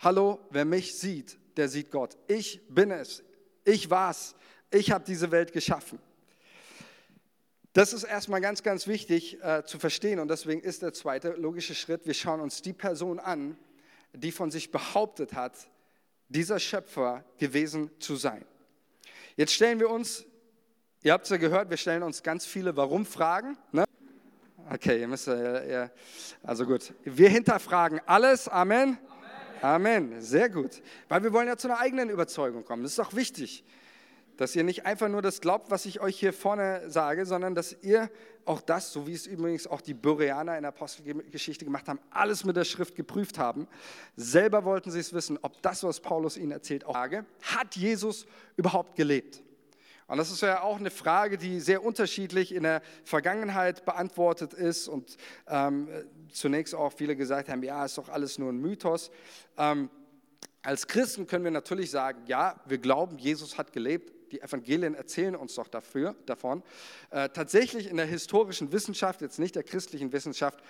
[0.00, 2.16] hallo, wer mich sieht, der sieht Gott.
[2.26, 3.22] Ich bin es.
[3.64, 4.34] Ich war's.
[4.70, 5.98] Ich habe diese Welt geschaffen.
[7.72, 11.74] Das ist erstmal ganz, ganz wichtig äh, zu verstehen und deswegen ist der zweite logische
[11.74, 13.58] Schritt, wir schauen uns die Person an,
[14.14, 15.52] die von sich behauptet hat,
[16.28, 18.44] dieser Schöpfer gewesen zu sein.
[19.36, 20.24] Jetzt stellen wir uns,
[21.02, 23.58] ihr habt es ja gehört, wir stellen uns ganz viele Warum-Fragen.
[23.72, 23.85] Ne?
[24.72, 25.90] Okay, ihr müsst, äh, ja,
[26.42, 26.92] also gut.
[27.04, 28.48] Wir hinterfragen alles.
[28.48, 28.98] Amen.
[29.62, 30.06] Amen.
[30.10, 30.20] Amen.
[30.20, 30.82] Sehr gut.
[31.08, 32.82] Weil wir wollen ja zu einer eigenen Überzeugung kommen.
[32.82, 33.64] Das ist auch wichtig
[34.36, 37.76] dass ihr nicht einfach nur das glaubt, was ich euch hier vorne sage, sondern dass
[37.82, 38.10] ihr
[38.44, 42.44] auch das, so wie es übrigens auch die Bereaner in der Apostelgeschichte gemacht haben, alles
[42.44, 43.66] mit der Schrift geprüft haben.
[44.14, 47.24] Selber wollten sie es wissen, ob das, was Paulus ihnen erzählt, auch sage.
[47.42, 48.26] Hat Jesus
[48.56, 49.42] überhaupt gelebt?
[50.08, 54.86] Und das ist ja auch eine Frage, die sehr unterschiedlich in der Vergangenheit beantwortet ist
[54.86, 55.16] und
[55.48, 55.88] ähm,
[56.30, 59.10] zunächst auch viele gesagt haben, ja, ist doch alles nur ein Mythos.
[59.58, 59.90] Ähm,
[60.62, 65.36] als Christen können wir natürlich sagen, ja, wir glauben, Jesus hat gelebt, die Evangelien erzählen
[65.36, 66.62] uns doch dafür, davon.
[67.10, 70.60] Äh, tatsächlich in der historischen Wissenschaft, jetzt nicht der christlichen Wissenschaft,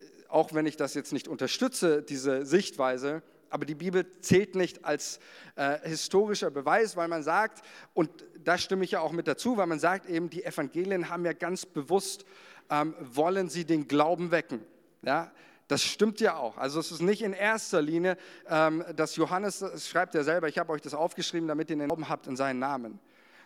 [0.00, 4.84] äh, auch wenn ich das jetzt nicht unterstütze, diese Sichtweise, aber die Bibel zählt nicht
[4.84, 5.20] als
[5.56, 8.10] äh, historischer Beweis, weil man sagt, und
[8.42, 11.32] da stimme ich ja auch mit dazu, weil man sagt eben, die Evangelien haben ja
[11.32, 12.24] ganz bewusst,
[12.70, 14.60] ähm, wollen sie den Glauben wecken.
[15.02, 15.32] Ja,
[15.68, 16.58] das stimmt ja auch.
[16.58, 18.16] Also es ist nicht in erster Linie,
[18.48, 21.88] ähm, dass Johannes, das schreibt ja selber, ich habe euch das aufgeschrieben, damit ihr den
[21.88, 22.98] Glauben habt in seinen Namen.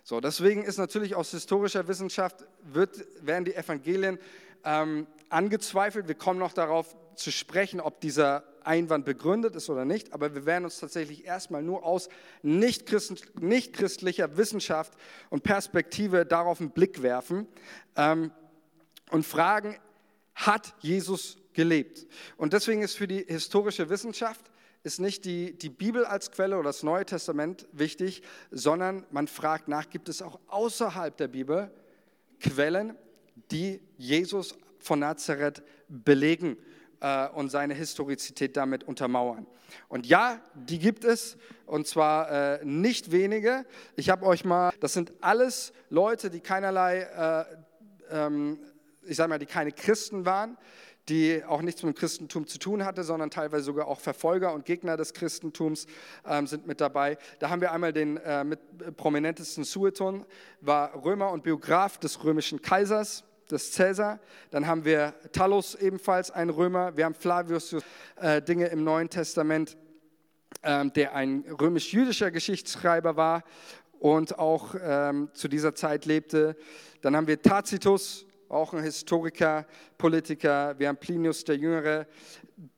[0.02, 4.18] So, deswegen ist natürlich aus historischer Wissenschaft, wird, werden die Evangelien
[4.64, 6.08] ähm, angezweifelt.
[6.08, 10.46] Wir kommen noch darauf zu sprechen, ob dieser Einwand begründet ist oder nicht, aber wir
[10.46, 12.08] werden uns tatsächlich erstmal nur aus
[12.42, 14.94] nicht-christlicher Wissenschaft
[15.30, 17.46] und Perspektive darauf einen Blick werfen
[17.96, 18.32] ähm,
[19.10, 19.76] und fragen,
[20.34, 22.06] hat Jesus gelebt.
[22.36, 24.50] Und deswegen ist für die historische Wissenschaft
[24.82, 29.66] ist nicht die, die Bibel als Quelle oder das Neue Testament wichtig, sondern man fragt
[29.66, 31.72] nach, gibt es auch außerhalb der Bibel
[32.38, 32.94] Quellen,
[33.50, 36.56] die Jesus von Nazareth belegen
[37.06, 39.46] äh, und seine Historizität damit untermauern.
[39.88, 43.64] Und ja, die gibt es, und zwar äh, nicht wenige.
[43.96, 47.44] Ich habe euch mal, das sind alles Leute, die keinerlei, äh,
[48.10, 48.58] ähm,
[49.04, 50.56] ich sage mal, die keine Christen waren,
[51.08, 54.64] die auch nichts mit dem Christentum zu tun hatte, sondern teilweise sogar auch Verfolger und
[54.64, 55.86] Gegner des Christentums
[56.26, 57.18] ähm, sind mit dabei.
[57.38, 60.26] Da haben wir einmal den äh, mit äh, prominentesten Sueton,
[60.60, 64.20] war Römer und Biograf des römischen Kaisers, des Cäsar.
[64.50, 66.96] Dann haben wir Talos ebenfalls, ein Römer.
[66.96, 67.76] Wir haben Flavius
[68.16, 69.76] äh, Dinge im Neuen Testament,
[70.62, 73.44] äh, der ein römisch-jüdischer Geschichtsschreiber war
[73.98, 76.56] und auch ähm, zu dieser Zeit lebte.
[77.02, 79.66] Dann haben wir Tacitus, auch ein Historiker,
[79.98, 80.78] Politiker.
[80.78, 82.06] Wir haben Plinius der Jüngere,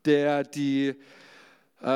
[0.05, 0.95] der die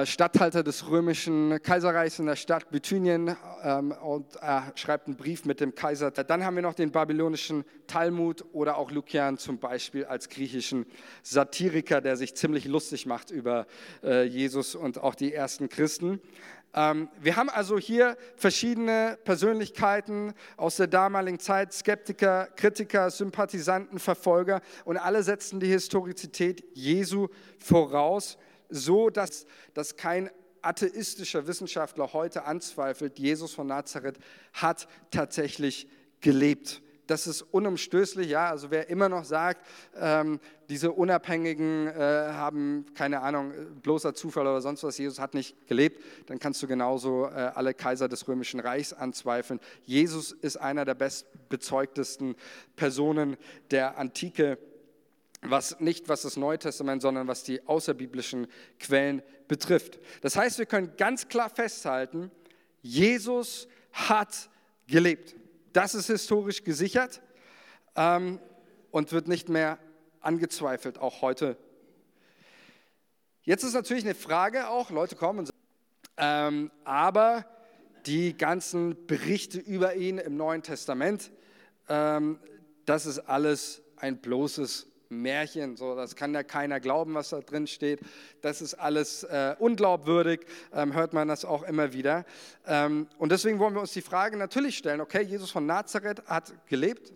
[0.05, 5.59] Statthalter des römischen Kaiserreichs in der Stadt Bithynien ähm, und er schreibt einen Brief mit
[5.59, 6.09] dem Kaiser.
[6.11, 10.85] Dann haben wir noch den babylonischen Talmud oder auch Lukian zum Beispiel als griechischen
[11.21, 13.67] Satiriker, der sich ziemlich lustig macht über
[14.03, 16.21] äh, Jesus und auch die ersten Christen.
[16.73, 24.61] Ähm, wir haben also hier verschiedene Persönlichkeiten aus der damaligen Zeit, Skeptiker, Kritiker, Sympathisanten, Verfolger
[24.85, 27.27] und alle setzen die Historizität Jesu
[27.59, 28.37] voraus,
[28.73, 30.29] so dass, dass kein
[30.61, 34.17] atheistischer Wissenschaftler heute anzweifelt, Jesus von Nazareth
[34.53, 35.87] hat tatsächlich
[36.21, 38.49] gelebt das ist unumstößlich, ja.
[38.49, 39.65] Also wer immer noch sagt,
[39.99, 45.67] ähm, diese Unabhängigen äh, haben, keine Ahnung, bloßer Zufall oder sonst was, Jesus hat nicht
[45.67, 49.59] gelebt, dann kannst du genauso äh, alle Kaiser des Römischen Reichs anzweifeln.
[49.83, 52.35] Jesus ist einer der bestbezeugtesten
[52.75, 53.37] Personen
[53.71, 54.57] der Antike
[55.45, 58.47] was nicht was das Neue Testament, sondern was die außerbiblischen
[58.79, 59.99] Quellen betrifft.
[60.21, 62.31] Das heißt, wir können ganz klar festhalten,
[62.81, 64.49] Jesus hat
[64.87, 65.35] gelebt.
[65.71, 67.21] Das ist historisch gesichert
[67.95, 68.39] ähm,
[68.91, 69.79] und wird nicht mehr
[70.21, 71.57] angezweifelt, auch heute.
[73.43, 75.57] Jetzt ist natürlich eine Frage auch, Leute kommen und sagen,
[76.17, 77.45] ähm, aber
[78.05, 81.31] die ganzen Berichte über ihn im Neuen Testament,
[81.89, 82.39] ähm,
[82.85, 87.67] das ist alles ein bloßes Märchen, so, das kann ja keiner glauben, was da drin
[87.67, 87.99] steht.
[88.41, 90.41] Das ist alles äh, unglaubwürdig,
[90.73, 92.25] ähm, hört man das auch immer wieder.
[92.65, 96.53] Ähm, und deswegen wollen wir uns die Frage natürlich stellen, okay, Jesus von Nazareth hat
[96.67, 97.13] gelebt,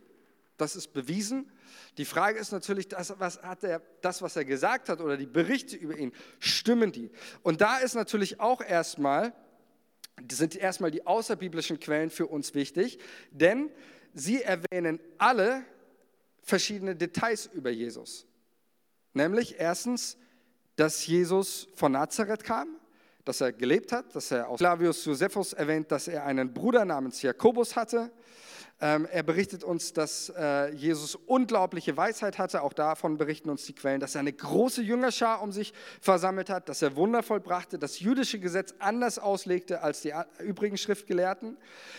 [0.58, 1.52] das ist bewiesen.
[1.98, 5.26] Die Frage ist natürlich, das was, hat er, das, was er gesagt hat oder die
[5.26, 7.10] Berichte über ihn, stimmen die?
[7.42, 9.34] Und da ist natürlich auch erstmal,
[10.32, 13.00] sind erstmal die außerbiblischen Quellen für uns wichtig,
[13.32, 13.72] denn
[14.14, 15.64] sie erwähnen alle
[16.48, 18.26] verschiedene Details über Jesus.
[19.14, 20.18] Nämlich erstens,
[20.78, 22.70] dass Jesus von Nazareth kam,
[23.26, 27.22] dass er gelebt hat, dass er aus Flavius Josephus erwähnt, dass er einen Bruder namens
[27.22, 28.12] Jakobus hatte,
[28.80, 32.62] er berichtet uns, dass äh, Jesus unglaubliche Weisheit hatte.
[32.62, 36.70] Auch davon berichten uns die Quellen, dass er eine große Jüngerschar um sich versammelt hat,
[36.70, 41.58] dass er Wunder vollbrachte, das jüdische Gesetz anders auslegte als die übrigen Schriftgelehrten.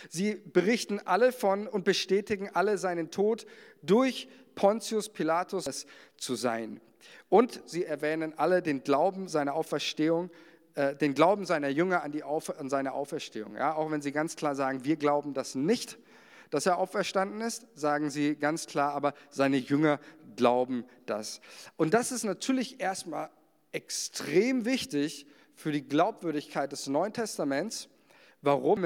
[0.09, 3.45] Sie berichten alle von und bestätigen alle seinen Tod
[3.81, 6.79] durch Pontius Pilatus zu sein.
[7.27, 10.31] Und sie erwähnen alle den Glauben seiner Auferstehung
[10.75, 13.55] äh, den Glauben seiner Jünger an, die Auf, an seine Auferstehung.
[13.55, 15.97] Ja, auch wenn sie ganz klar sagen, wir glauben das nicht,
[16.49, 19.99] dass er auferstanden ist, sagen sie ganz klar, aber seine Jünger
[20.35, 21.41] glauben das.
[21.77, 23.29] Und das ist natürlich erstmal
[23.71, 27.89] extrem wichtig für die Glaubwürdigkeit des Neuen Testaments,
[28.41, 28.83] warum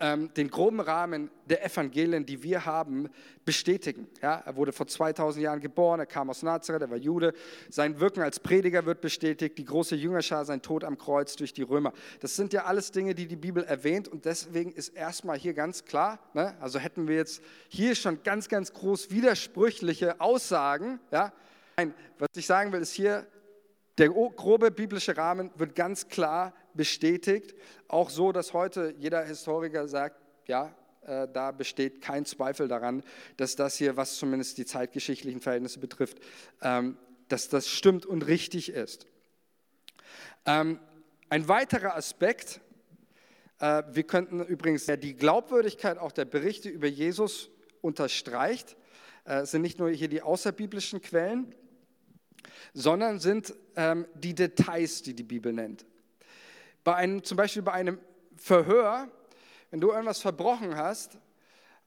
[0.00, 3.08] ähm, den groben Rahmen der Evangelien, die wir haben,
[3.44, 4.08] bestätigen.
[4.22, 7.32] Ja, er wurde vor 2000 Jahren geboren, er kam aus Nazareth, er war Jude.
[7.68, 11.62] Sein Wirken als Prediger wird bestätigt, die große Jüngerschar, sein Tod am Kreuz durch die
[11.62, 11.92] Römer.
[12.20, 15.84] Das sind ja alles Dinge, die die Bibel erwähnt und deswegen ist erstmal hier ganz
[15.84, 21.00] klar, ne, also hätten wir jetzt hier schon ganz, ganz groß widersprüchliche Aussagen.
[21.10, 21.32] Ja,
[21.80, 23.26] Nein, was ich sagen will, ist hier,
[23.96, 27.54] der grobe biblische Rahmen wird ganz klar bestätigt,
[27.88, 33.02] auch so, dass heute jeder Historiker sagt, ja, äh, da besteht kein Zweifel daran,
[33.36, 36.18] dass das hier, was zumindest die zeitgeschichtlichen Verhältnisse betrifft,
[36.62, 36.96] ähm,
[37.28, 39.06] dass das stimmt und richtig ist.
[40.46, 40.78] Ähm,
[41.28, 42.60] ein weiterer Aspekt,
[43.60, 48.76] äh, wir könnten übrigens, der die Glaubwürdigkeit auch der Berichte über Jesus unterstreicht,
[49.24, 51.54] äh, sind nicht nur hier die außerbiblischen Quellen,
[52.74, 55.84] sondern sind ähm, die Details, die die Bibel nennt.
[56.84, 57.98] Bei einem, zum Beispiel bei einem
[58.36, 59.08] Verhör,
[59.70, 61.18] wenn du irgendwas verbrochen hast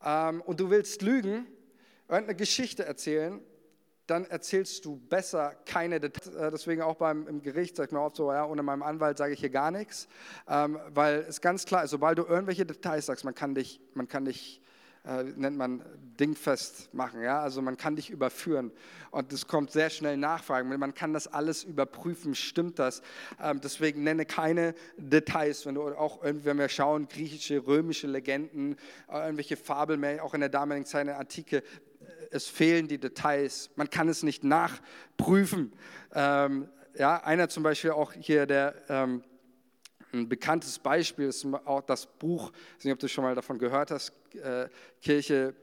[0.03, 1.47] ähm, und du willst lügen,
[2.07, 3.41] irgendeine Geschichte erzählen,
[4.07, 6.35] dann erzählst du besser keine Details.
[6.35, 9.33] Äh, deswegen auch beim im Gericht ich mir oft so, ja, ohne meinem Anwalt sage
[9.33, 10.07] ich hier gar nichts,
[10.47, 14.07] ähm, weil es ganz klar ist, sobald du irgendwelche Details sagst, man kann dich, man
[14.07, 14.61] kann dich
[15.05, 15.83] äh, nennt man
[16.19, 17.21] dingfest machen.
[17.21, 17.41] Ja?
[17.41, 18.71] Also man kann dich überführen
[19.11, 20.69] und es kommt sehr schnell Nachfragen.
[20.79, 23.01] Man kann das alles überprüfen, stimmt das?
[23.41, 25.65] Ähm, deswegen nenne keine Details.
[25.65, 28.77] Wenn du auch wenn wir schauen, griechische, römische Legenden,
[29.09, 31.63] äh, irgendwelche Fabeln, auch in der damaligen Zeit, in der Antike, äh,
[32.31, 33.71] es fehlen die Details.
[33.75, 35.73] Man kann es nicht nachprüfen.
[36.13, 39.23] Ähm, ja, einer zum Beispiel auch hier, der ähm,
[40.13, 43.57] ein bekanntes Beispiel ist auch das Buch, ich weiß nicht, ob du schon mal davon
[43.57, 44.69] gehört hast, äh,
[45.01, 45.55] Kirche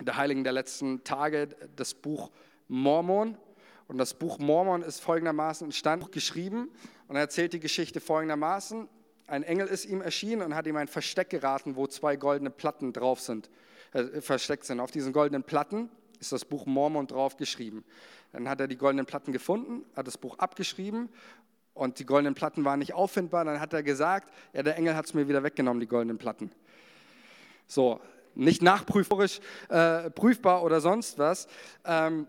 [0.00, 2.30] der Heiligen der letzten Tage, das Buch
[2.68, 3.36] Mormon.
[3.88, 6.70] Und das Buch Mormon ist folgendermaßen entstanden, geschrieben
[7.06, 8.88] und er erzählt die Geschichte folgendermaßen.
[9.28, 12.92] Ein Engel ist ihm erschienen und hat ihm ein Versteck geraten, wo zwei goldene Platten
[12.92, 13.50] drauf sind,
[13.92, 14.80] äh, versteckt sind.
[14.80, 17.84] Auf diesen goldenen Platten ist das Buch Mormon drauf geschrieben.
[18.32, 21.10] Dann hat er die goldenen Platten gefunden, hat das Buch abgeschrieben
[21.76, 23.44] und die goldenen Platten waren nicht auffindbar.
[23.44, 26.50] Dann hat er gesagt, ja, der Engel hat es mir wieder weggenommen, die goldenen Platten.
[27.66, 28.00] So,
[28.34, 31.48] nicht nachprüferisch äh, prüfbar oder sonst was.
[31.84, 32.26] Ähm,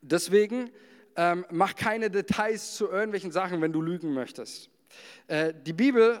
[0.00, 0.70] deswegen
[1.16, 4.70] ähm, mach keine Details zu irgendwelchen Sachen, wenn du lügen möchtest.
[5.26, 6.20] Äh, die Bibel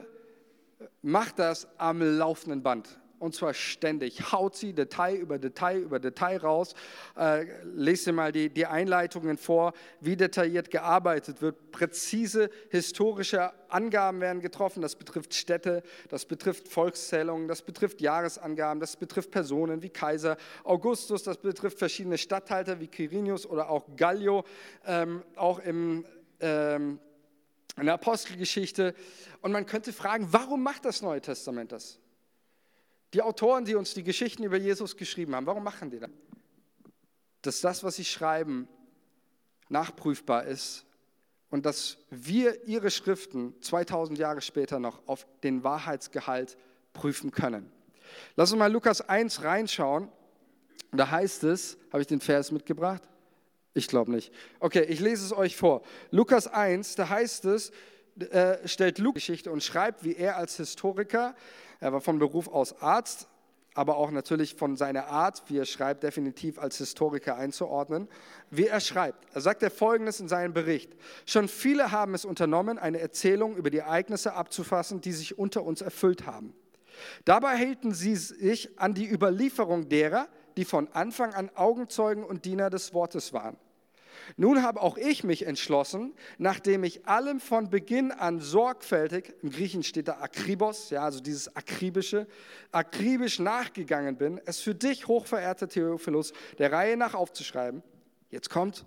[1.02, 4.32] macht das am laufenden Band und zwar ständig.
[4.32, 6.74] Haut sie Detail über Detail über Detail raus.
[7.16, 11.72] Äh, lese mal die, die Einleitungen vor, wie detailliert gearbeitet wird.
[11.72, 14.82] Präzise historische Angaben werden getroffen.
[14.82, 21.22] Das betrifft Städte, das betrifft Volkszählungen, das betrifft Jahresangaben, das betrifft Personen wie Kaiser Augustus,
[21.22, 24.44] das betrifft verschiedene Statthalter wie Quirinius oder auch Gallio,
[24.86, 26.04] ähm, auch im
[26.40, 27.00] ähm,
[27.78, 28.94] in der Apostelgeschichte.
[29.40, 31.98] Und man könnte fragen, warum macht das Neue Testament das?
[33.14, 36.10] Die Autoren, die uns die Geschichten über Jesus geschrieben haben, warum machen die das?
[37.42, 38.68] Dass das, was sie schreiben,
[39.68, 40.84] nachprüfbar ist
[41.50, 46.56] und dass wir ihre Schriften 2000 Jahre später noch auf den Wahrheitsgehalt
[46.92, 47.70] prüfen können.
[48.36, 50.08] Lass uns mal Lukas 1 reinschauen.
[50.92, 53.02] Da heißt es, habe ich den Vers mitgebracht?
[53.74, 54.32] Ich glaube nicht.
[54.60, 55.82] Okay, ich lese es euch vor.
[56.10, 57.70] Lukas 1, da heißt es,
[58.20, 61.34] äh, stellt Lukas Geschichte und schreibt, wie er als Historiker
[61.80, 63.28] er war von Beruf aus Arzt,
[63.74, 68.08] aber auch natürlich von seiner Art, wie er schreibt, definitiv als Historiker einzuordnen.
[68.50, 70.96] Wie er schreibt, er sagt er folgendes in seinem Bericht.
[71.26, 75.80] Schon viele haben es unternommen, eine Erzählung über die Ereignisse abzufassen, die sich unter uns
[75.80, 76.54] erfüllt haben.
[77.24, 80.26] Dabei hielten sie sich an die Überlieferung derer,
[80.56, 83.56] die von Anfang an Augenzeugen und Diener des Wortes waren.
[84.36, 89.82] Nun habe auch ich mich entschlossen, nachdem ich allem von Beginn an sorgfältig, im Griechen
[89.82, 92.26] steht da akribos, ja, also dieses akribische,
[92.72, 97.82] akribisch nachgegangen bin, es für dich, hochverehrter Theophilus, der Reihe nach aufzuschreiben.
[98.30, 98.84] Jetzt kommt,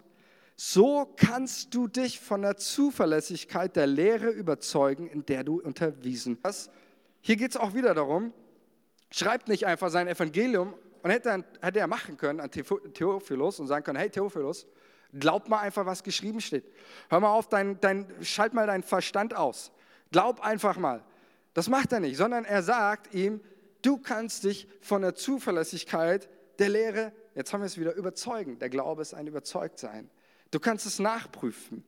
[0.55, 6.69] so kannst du dich von der Zuverlässigkeit der Lehre überzeugen, in der du unterwiesen hast.
[7.21, 8.33] Hier geht es auch wieder darum,
[9.09, 13.83] schreibt nicht einfach sein Evangelium und hätte, hätte er machen können an Theophilus und sagen
[13.83, 14.67] können, hey Theophilus,
[15.13, 16.65] Glaub mal einfach, was geschrieben steht.
[17.09, 19.71] Hör mal auf, dein, dein, schalt mal deinen Verstand aus.
[20.11, 21.03] Glaub einfach mal.
[21.53, 23.41] Das macht er nicht, sondern er sagt ihm,
[23.81, 28.59] du kannst dich von der Zuverlässigkeit der Lehre, jetzt haben wir es wieder, überzeugen.
[28.59, 30.09] Der Glaube ist ein Überzeugtsein.
[30.51, 31.83] Du kannst es nachprüfen.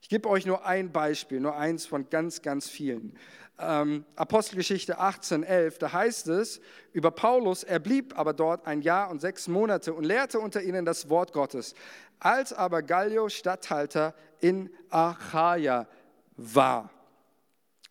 [0.00, 3.16] Ich gebe euch nur ein Beispiel, nur eins von ganz, ganz vielen.
[3.58, 6.60] Ähm, Apostelgeschichte 18, 11, da heißt es
[6.92, 10.84] über Paulus, er blieb aber dort ein Jahr und sechs Monate und lehrte unter ihnen
[10.84, 11.74] das Wort Gottes.
[12.22, 15.88] Als aber Gallio Statthalter in Achaia
[16.36, 16.88] war.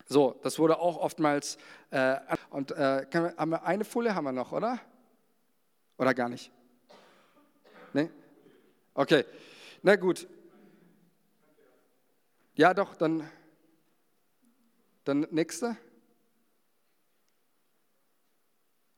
[0.06, 1.58] So, das wurde auch oftmals,
[1.90, 2.16] äh,
[2.48, 4.80] und äh, wir, haben wir eine Folie haben wir noch, oder?
[5.98, 6.50] Oder gar nicht?
[7.92, 8.08] Nee?
[8.94, 9.26] Okay,
[9.82, 10.26] na gut.
[12.54, 13.28] Ja, doch, dann,
[15.04, 15.76] dann nächste.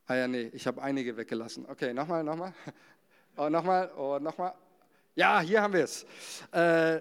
[0.06, 1.66] Ah ja, nee, ich habe einige weggelassen.
[1.68, 2.54] Okay, nochmal, nochmal.
[3.36, 4.54] Oh, nochmal, oh, nochmal.
[5.16, 6.04] Ja, hier haben wir es.
[6.50, 7.00] Äh,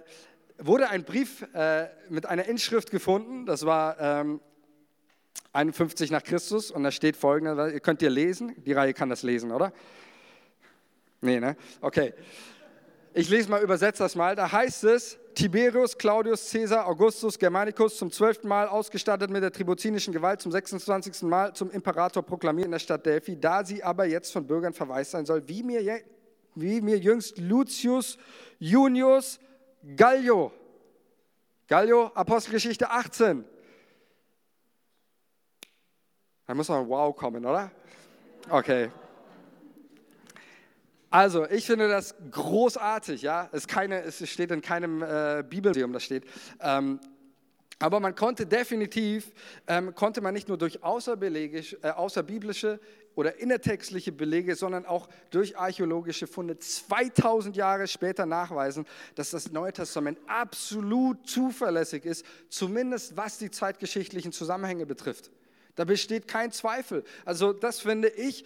[0.59, 4.39] wurde ein Brief äh, mit einer Inschrift gefunden, das war ähm,
[5.51, 9.23] 51 nach Christus und da steht folgendes, ihr könnt ihr lesen, die Reihe kann das
[9.23, 9.73] lesen, oder?
[11.21, 11.55] Nee, ne?
[11.81, 12.13] Okay.
[13.15, 14.35] Ich lese mal, übersetze das mal.
[14.35, 20.13] Da heißt es, Tiberius, Claudius, Caesar, Augustus, Germanicus zum zwölften Mal ausgestattet mit der tribuzinischen
[20.13, 21.23] Gewalt, zum 26.
[21.23, 25.11] Mal zum Imperator proklamiert in der Stadt Delphi, da sie aber jetzt von Bürgern verwaist
[25.11, 25.81] sein soll, wie mir
[26.55, 28.17] wie mir jüngst Lucius
[28.59, 29.39] Junius
[29.95, 30.51] Gallio.
[31.67, 33.45] Gallio, Apostelgeschichte 18.
[36.45, 37.71] Da muss ein Wow kommen, oder?
[38.49, 38.91] Okay.
[41.09, 43.47] Also, ich finde das großartig, ja.
[43.51, 46.25] Es, keine, es steht in keinem äh, Bibelmuseum, das steht.
[46.59, 46.99] Ähm,
[47.79, 49.31] aber man konnte definitiv,
[49.67, 52.79] ähm, konnte man nicht nur durch äh, außerbiblische
[53.15, 59.73] oder innertextliche Belege, sondern auch durch archäologische Funde 2000 Jahre später nachweisen, dass das Neue
[59.73, 65.31] Testament absolut zuverlässig ist, zumindest was die zeitgeschichtlichen Zusammenhänge betrifft.
[65.75, 67.03] Da besteht kein Zweifel.
[67.25, 68.45] Also das finde ich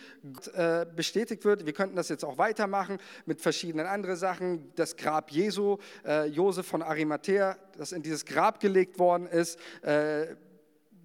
[0.54, 1.66] äh, bestätigt wird.
[1.66, 4.72] Wir könnten das jetzt auch weitermachen mit verschiedenen anderen Sachen.
[4.76, 9.60] Das Grab Jesu, äh, Josef von Arimathea, das in dieses Grab gelegt worden ist.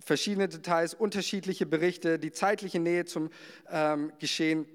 [0.05, 3.31] Verschiedene Details, unterschiedliche Berichte, die zeitliche Nähe zum
[3.71, 4.67] ähm, Geschehen.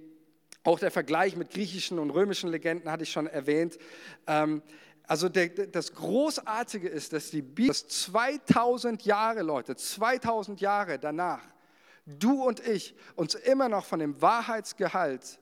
[0.63, 3.77] Auch der Vergleich mit griechischen und römischen Legenden hatte ich schon erwähnt.
[4.25, 4.61] Ähm,
[5.07, 11.41] also der, das Großartige ist, dass die Bibel, dass 2000 Jahre, Leute, 2000 Jahre danach,
[12.05, 15.39] du und ich uns immer noch von dem Wahrheitsgehalt,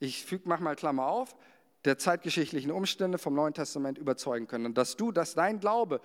[0.00, 1.36] ich füge, mach mal Klammer auf,
[1.84, 4.66] der zeitgeschichtlichen Umstände vom Neuen Testament überzeugen können.
[4.66, 6.00] Und dass du, dass dein Glaube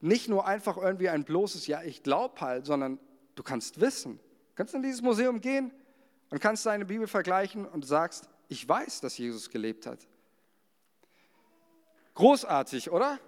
[0.00, 2.98] nicht nur einfach irgendwie ein bloßes Ja, ich glaube halt, sondern
[3.34, 4.16] du kannst wissen.
[4.16, 5.72] Du kannst in dieses Museum gehen
[6.30, 10.06] und kannst deine Bibel vergleichen und sagst, ich weiß, dass Jesus gelebt hat.
[12.14, 13.18] Großartig, oder?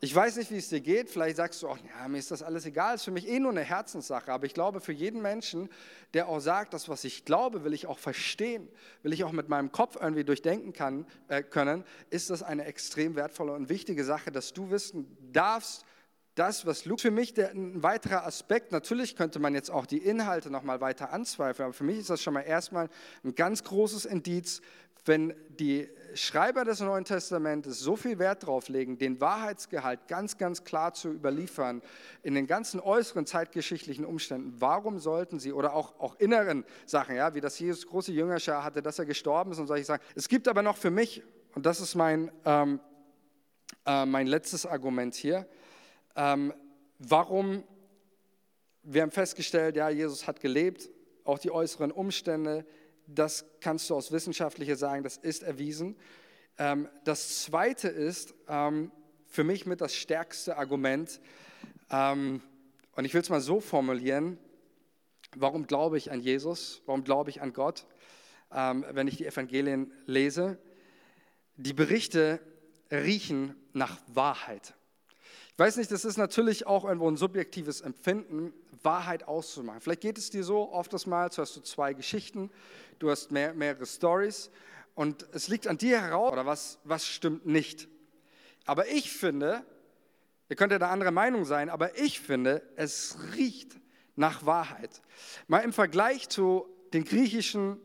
[0.00, 1.08] Ich weiß nicht, wie es dir geht.
[1.08, 2.94] Vielleicht sagst du auch, ja, mir ist das alles egal.
[2.94, 4.30] Es ist für mich eh nur eine Herzenssache.
[4.30, 5.70] Aber ich glaube, für jeden Menschen,
[6.12, 8.68] der auch sagt, das, was ich glaube, will ich auch verstehen,
[9.02, 13.16] will ich auch mit meinem Kopf irgendwie durchdenken kann, äh, können, ist das eine extrem
[13.16, 15.86] wertvolle und wichtige Sache, dass du wissen darfst,
[16.36, 19.96] das, was Luke für mich der, ein weiterer Aspekt, natürlich könnte man jetzt auch die
[19.96, 22.90] Inhalte nochmal weiter anzweifeln, aber für mich ist das schon mal erstmal
[23.24, 24.60] ein ganz großes Indiz,
[25.06, 30.64] wenn die Schreiber des Neuen Testamentes so viel Wert darauf legen, den Wahrheitsgehalt ganz, ganz
[30.64, 31.82] klar zu überliefern,
[32.22, 37.34] in den ganzen äußeren zeitgeschichtlichen Umständen, warum sollten sie, oder auch, auch inneren Sachen, ja,
[37.34, 40.02] wie das Jesus große Jüngerschar hatte, dass er gestorben ist und solche Sachen.
[40.14, 41.22] Es gibt aber noch für mich,
[41.54, 42.80] und das ist mein, ähm,
[43.84, 45.46] äh, mein letztes Argument hier,
[46.16, 46.52] ähm,
[46.98, 47.62] warum,
[48.82, 50.90] wir haben festgestellt, ja, Jesus hat gelebt,
[51.24, 52.64] auch die äußeren Umstände,
[53.06, 55.96] das kannst du aus wissenschaftlicher sagen, das ist erwiesen.
[56.58, 58.90] Ähm, das zweite ist ähm,
[59.26, 61.20] für mich mit das stärkste Argument,
[61.90, 62.42] ähm,
[62.96, 64.38] und ich will es mal so formulieren,
[65.36, 67.86] warum glaube ich an Jesus, warum glaube ich an Gott,
[68.48, 70.56] wenn ich die Evangelien lese.
[71.56, 72.40] Die Berichte
[72.90, 74.72] riechen nach Wahrheit.
[75.56, 78.52] Ich weiß nicht, das ist natürlich auch irgendwo ein subjektives Empfinden,
[78.82, 79.80] Wahrheit auszumachen.
[79.80, 82.50] Vielleicht geht es dir so, oft mal, du hast du zwei Geschichten,
[82.98, 84.50] du hast mehr, mehrere Stories
[84.94, 87.88] und es liegt an dir heraus, oder was, was stimmt nicht.
[88.66, 89.64] Aber ich finde,
[90.50, 93.80] ihr könnt ja da andere Meinung sein, aber ich finde, es riecht
[94.14, 95.00] nach Wahrheit.
[95.46, 97.80] Mal im Vergleich zu den griechischen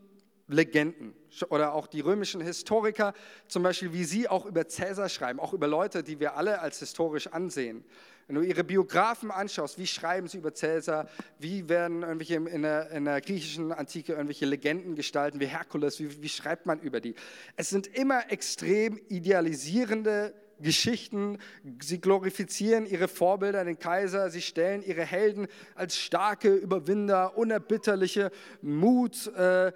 [0.52, 1.14] Legenden
[1.48, 3.14] oder auch die römischen Historiker,
[3.48, 6.78] zum Beispiel, wie sie auch über Cäsar schreiben, auch über Leute, die wir alle als
[6.78, 7.84] historisch ansehen.
[8.26, 12.90] Wenn du ihre Biografen anschaust, wie schreiben sie über Cäsar, wie werden irgendwelche in der,
[12.90, 17.14] in der griechischen Antike irgendwelche Legenden gestalten, wie Herkules, wie, wie schreibt man über die?
[17.56, 21.38] Es sind immer extrem idealisierende Geschichten.
[21.80, 24.30] Sie glorifizieren ihre Vorbilder, den Kaiser.
[24.30, 28.30] Sie stellen ihre Helden als starke Überwinder, unerbitterliche
[28.62, 29.72] Mut, äh,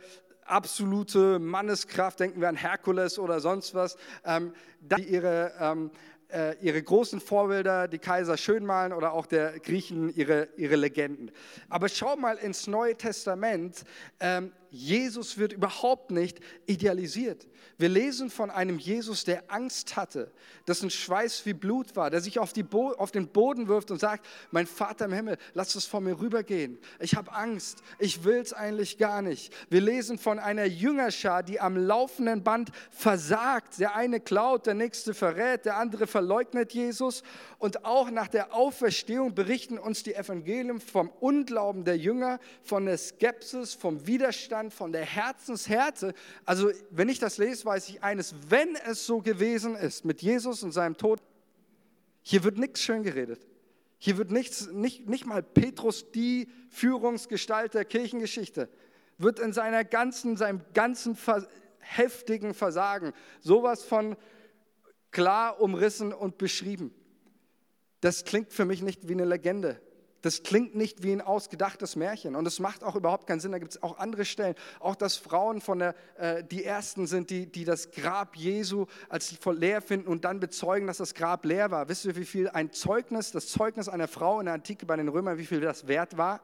[0.49, 5.91] absolute Manneskraft, denken wir an Herkules oder sonst was, ähm, die ihre, ähm,
[6.33, 11.31] äh, ihre großen Vorbilder, die Kaiser schön malen oder auch der Griechen ihre, ihre Legenden.
[11.69, 13.85] Aber schau mal ins Neue Testament,
[14.21, 17.47] ähm, Jesus wird überhaupt nicht idealisiert.
[17.79, 20.31] Wir lesen von einem Jesus, der Angst hatte,
[20.67, 22.55] dessen Schweiß wie Blut war, der sich auf,
[22.97, 26.79] auf, den Boden wirft und sagt, mein Vater im Himmel, lass es von mir rübergehen.
[27.01, 29.53] Ich habe Angst, ich will es eigentlich gar nicht.
[29.69, 33.79] Wir lesen von einer Jüngerschar, die am laufenden Band versagt.
[33.79, 37.23] Der eine klaut, der nächste verrät, der andere verleugnet Jesus.
[37.59, 42.97] Und auch nach der Auferstehung berichten uns die Evangelien vom Unglauben der Jünger, von der
[42.97, 46.15] Skepsis, vom Widerstand Zustand von der Herzenshärte.
[46.45, 50.63] Also wenn ich das lese, weiß ich eines, wenn es so gewesen ist mit Jesus
[50.63, 51.21] und seinem Tod,
[52.23, 53.47] hier wird nichts schön geredet.
[53.99, 58.69] Hier wird nichts, nicht, nicht mal Petrus, die Führungsgestalt der Kirchengeschichte,
[59.19, 61.17] wird in seiner ganzen, seinem ganzen
[61.79, 64.17] heftigen Versagen sowas von
[65.13, 66.93] klar umrissen und beschrieben.
[68.01, 69.81] Das klingt für mich nicht wie eine Legende.
[70.27, 73.53] Das klingt nicht wie ein ausgedachtes Märchen und es macht auch überhaupt keinen Sinn.
[73.53, 77.31] Da gibt es auch andere Stellen, auch dass Frauen von der, äh, die ersten sind,
[77.31, 81.71] die, die das Grab Jesu als leer finden und dann bezeugen, dass das Grab leer
[81.71, 81.89] war.
[81.89, 85.07] Wisst ihr, wie viel ein Zeugnis, das Zeugnis einer Frau in der Antike bei den
[85.07, 86.41] Römern, wie viel das wert war?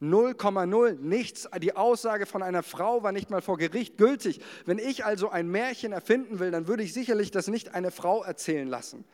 [0.00, 1.48] 0,0, nichts.
[1.60, 4.40] Die Aussage von einer Frau war nicht mal vor Gericht gültig.
[4.64, 8.22] Wenn ich also ein Märchen erfinden will, dann würde ich sicherlich das nicht eine Frau
[8.22, 9.04] erzählen lassen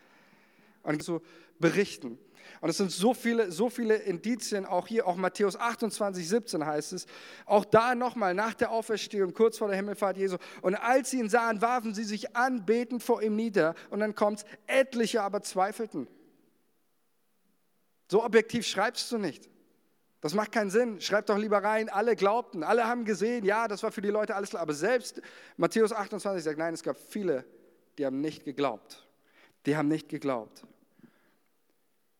[0.89, 1.21] und so
[1.59, 2.19] berichten.
[2.61, 6.95] Und es sind so viele, so viele Indizien, auch hier, auch Matthäus 28, 17 heißt
[6.95, 7.07] es,
[7.45, 10.39] auch da nochmal nach der Auferstehung, kurz vor der Himmelfahrt Jesu.
[10.63, 13.75] Und als sie ihn sahen, warfen sie sich anbetend vor ihm nieder.
[13.91, 16.09] Und dann kommt etliche aber zweifelten.
[18.11, 19.49] So objektiv schreibst du nicht.
[20.21, 21.01] Das macht keinen Sinn.
[21.03, 24.35] Schreib doch lieber rein, alle glaubten, alle haben gesehen, ja, das war für die Leute
[24.35, 24.63] alles klar.
[24.63, 25.21] Aber selbst
[25.59, 27.45] Matthäus 28 sagt, nein, es gab viele,
[27.99, 29.07] die haben nicht geglaubt.
[29.67, 30.65] Die haben nicht geglaubt.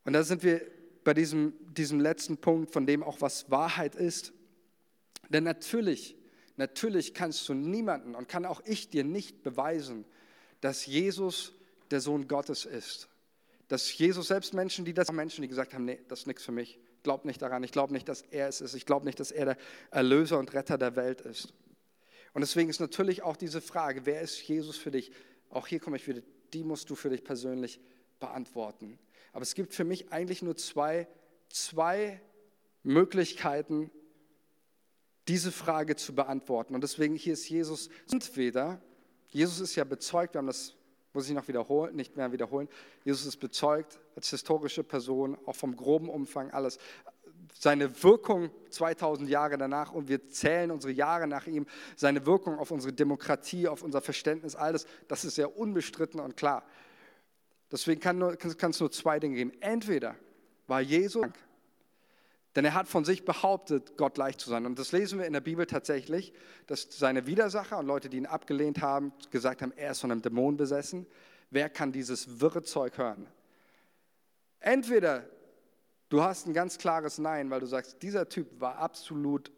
[0.05, 0.61] Und da sind wir
[1.03, 4.33] bei diesem, diesem letzten Punkt, von dem auch was Wahrheit ist.
[5.29, 6.15] Denn natürlich,
[6.57, 10.05] natürlich kannst du niemanden und kann auch ich dir nicht beweisen,
[10.61, 11.53] dass Jesus
[11.91, 13.07] der Sohn Gottes ist.
[13.67, 16.51] Dass Jesus selbst Menschen, die das Menschen, die gesagt haben, nee, das ist nichts für
[16.51, 16.79] mich.
[16.97, 17.63] Ich glaube nicht daran.
[17.63, 18.73] Ich glaube nicht, dass er es ist.
[18.73, 19.57] Ich glaube nicht, dass er der
[19.91, 21.53] Erlöser und Retter der Welt ist.
[22.33, 25.11] Und deswegen ist natürlich auch diese Frage, wer ist Jesus für dich?
[25.49, 26.21] Auch hier komme ich wieder,
[26.53, 27.79] die musst du für dich persönlich
[28.19, 28.99] beantworten.
[29.31, 31.07] Aber es gibt für mich eigentlich nur zwei,
[31.49, 32.21] zwei
[32.83, 33.91] Möglichkeiten,
[35.27, 36.73] diese Frage zu beantworten.
[36.73, 38.81] Und deswegen hier ist Jesus entweder,
[39.27, 40.75] Jesus ist ja bezeugt, wir haben das,
[41.13, 42.67] muss ich noch wiederholen, nicht mehr wiederholen,
[43.03, 46.79] Jesus ist bezeugt als historische Person, auch vom groben Umfang alles.
[47.53, 52.71] Seine Wirkung 2000 Jahre danach und wir zählen unsere Jahre nach ihm, seine Wirkung auf
[52.71, 56.63] unsere Demokratie, auf unser Verständnis, alles, das ist sehr unbestritten und klar.
[57.71, 59.53] Deswegen kann, nur, kann es nur zwei Dinge geben.
[59.61, 60.15] Entweder
[60.67, 61.27] war Jesus
[62.55, 64.65] denn er hat von sich behauptet, Gott gleich zu sein.
[64.65, 66.33] Und das lesen wir in der Bibel tatsächlich,
[66.67, 70.21] dass seine Widersacher und Leute, die ihn abgelehnt haben, gesagt haben, er ist von einem
[70.21, 71.05] Dämon besessen.
[71.51, 73.27] Wer kann dieses wirre Zeug hören?
[74.59, 75.29] Entweder
[76.09, 79.51] du hast ein ganz klares Nein, weil du sagst, dieser Typ war absolut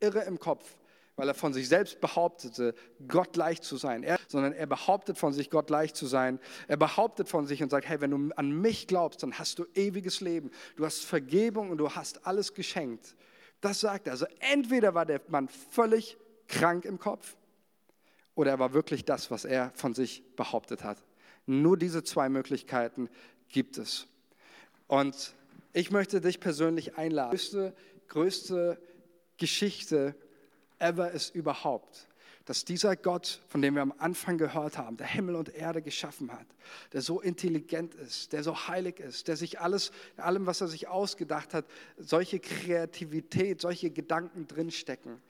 [0.00, 0.76] irre im Kopf
[1.22, 2.74] weil er von sich selbst behauptete,
[3.06, 6.40] Gott gleich zu sein, er, sondern er behauptet von sich, Gott zu sein.
[6.66, 9.66] Er behauptet von sich und sagt, hey, wenn du an mich glaubst, dann hast du
[9.76, 10.50] ewiges Leben.
[10.74, 13.14] Du hast Vergebung und du hast alles geschenkt.
[13.60, 14.14] Das sagt er.
[14.14, 16.18] Also entweder war der Mann völlig
[16.48, 17.36] krank im Kopf
[18.34, 21.04] oder er war wirklich das, was er von sich behauptet hat.
[21.46, 23.08] Nur diese zwei Möglichkeiten
[23.48, 24.08] gibt es.
[24.88, 25.36] Und
[25.72, 27.30] ich möchte dich persönlich einladen.
[27.30, 27.74] Die größte,
[28.08, 28.78] größte
[29.36, 30.16] Geschichte
[30.82, 32.08] ever ist überhaupt,
[32.44, 36.32] dass dieser Gott, von dem wir am Anfang gehört haben, der Himmel und Erde geschaffen
[36.32, 36.46] hat,
[36.92, 40.88] der so intelligent ist, der so heilig ist, der sich alles, allem, was er sich
[40.88, 41.66] ausgedacht hat,
[41.98, 45.22] solche Kreativität, solche Gedanken drinstecken.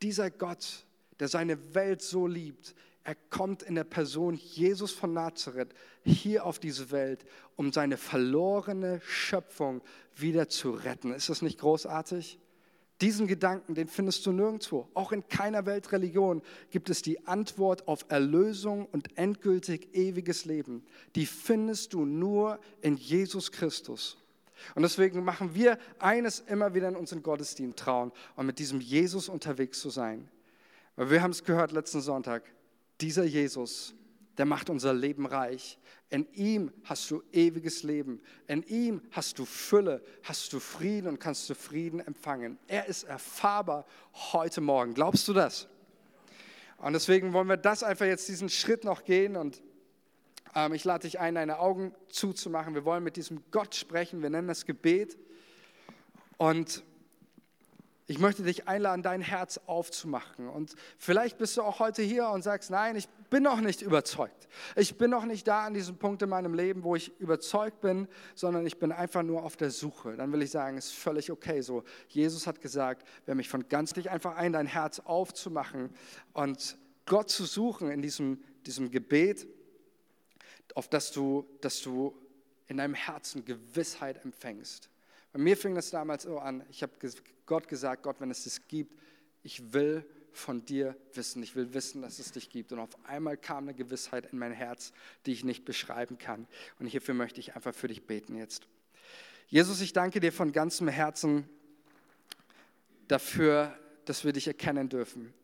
[0.00, 0.84] Dieser Gott
[1.22, 2.74] der seine Welt so liebt.
[3.04, 5.72] Er kommt in der Person Jesus von Nazareth
[6.04, 7.24] hier auf diese Welt,
[7.54, 9.82] um seine verlorene Schöpfung
[10.16, 11.12] wieder zu retten.
[11.12, 12.40] Ist das nicht großartig?
[13.02, 14.88] Diesen Gedanken, den findest du nirgendwo.
[14.94, 16.40] Auch in keiner Weltreligion
[16.70, 20.84] gibt es die Antwort auf Erlösung und endgültig ewiges Leben.
[21.16, 24.16] Die findest du nur in Jesus Christus.
[24.76, 29.28] Und deswegen machen wir eines immer wieder in unseren Gottesdienst trauen und mit diesem Jesus
[29.28, 30.28] unterwegs zu sein.
[30.94, 32.44] Weil wir haben es gehört letzten Sonntag,
[33.00, 33.94] dieser Jesus,
[34.38, 35.78] der macht unser Leben reich.
[36.10, 38.20] In ihm hast du ewiges Leben.
[38.46, 42.58] In ihm hast du Fülle, hast du Frieden und kannst du Frieden empfangen.
[42.66, 43.86] Er ist erfahrbar
[44.32, 44.94] heute Morgen.
[44.94, 45.68] Glaubst du das?
[46.78, 49.62] Und deswegen wollen wir das einfach jetzt diesen Schritt noch gehen und
[50.54, 52.74] ähm, ich lade dich ein, deine Augen zuzumachen.
[52.74, 54.22] Wir wollen mit diesem Gott sprechen.
[54.22, 55.16] Wir nennen das Gebet.
[56.36, 56.84] Und
[58.06, 60.48] ich möchte dich einladen, dein Herz aufzumachen.
[60.48, 64.48] Und vielleicht bist du auch heute hier und sagst, nein, ich bin noch nicht überzeugt.
[64.76, 68.08] Ich bin noch nicht da an diesem Punkt in meinem Leben, wo ich überzeugt bin,
[68.34, 70.16] sondern ich bin einfach nur auf der Suche.
[70.16, 71.84] Dann will ich sagen, es ist völlig okay so.
[72.08, 75.90] Jesus hat gesagt, wer mich von ganz dich einfach ein, dein Herz aufzumachen
[76.32, 76.76] und
[77.06, 79.46] Gott zu suchen in diesem, diesem Gebet,
[80.74, 82.16] auf das du, dass du
[82.66, 84.88] in deinem Herzen Gewissheit empfängst.
[85.32, 86.64] Bei mir fing das damals so an.
[86.70, 86.92] Ich habe
[87.46, 88.94] Gott gesagt, Gott, wenn es das gibt,
[89.42, 91.42] ich will von dir wissen.
[91.42, 92.72] Ich will wissen, dass es dich gibt.
[92.72, 94.92] Und auf einmal kam eine Gewissheit in mein Herz,
[95.26, 96.46] die ich nicht beschreiben kann.
[96.78, 98.66] Und hierfür möchte ich einfach für dich beten jetzt.
[99.48, 101.48] Jesus, ich danke dir von ganzem Herzen
[103.08, 103.76] dafür,
[104.06, 105.34] dass wir dich erkennen dürfen.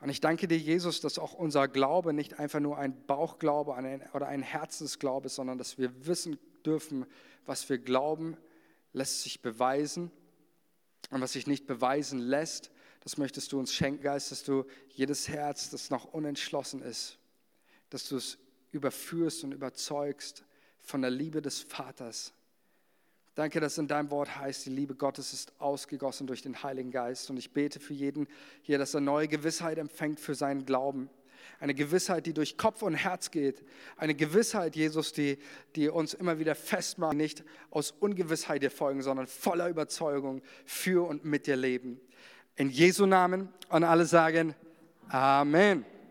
[0.00, 3.76] Und ich danke dir, Jesus, dass auch unser Glaube nicht einfach nur ein Bauchglaube
[4.12, 7.06] oder ein Herzensglaube ist, sondern dass wir wissen dürfen,
[7.46, 8.36] was wir glauben,
[8.92, 10.10] lässt sich beweisen.
[11.10, 12.70] Und was sich nicht beweisen lässt,
[13.00, 17.18] das möchtest du uns schenken, Geist, dass du jedes Herz, das noch unentschlossen ist,
[17.90, 18.38] dass du es
[18.72, 20.44] überführst und überzeugst
[20.80, 22.32] von der Liebe des Vaters.
[23.34, 27.30] Danke, dass in deinem Wort heißt, die Liebe Gottes ist ausgegossen durch den Heiligen Geist.
[27.30, 28.26] Und ich bete für jeden
[28.62, 31.08] hier, dass er neue Gewissheit empfängt für seinen Glauben.
[31.60, 33.64] Eine Gewissheit, die durch Kopf und Herz geht.
[33.96, 35.38] Eine Gewissheit, Jesus, die,
[35.76, 41.24] die uns immer wieder festmacht, nicht aus Ungewissheit dir folgen, sondern voller Überzeugung für und
[41.24, 42.00] mit dir leben.
[42.56, 44.54] In Jesu Namen und alle sagen
[45.08, 45.84] Amen.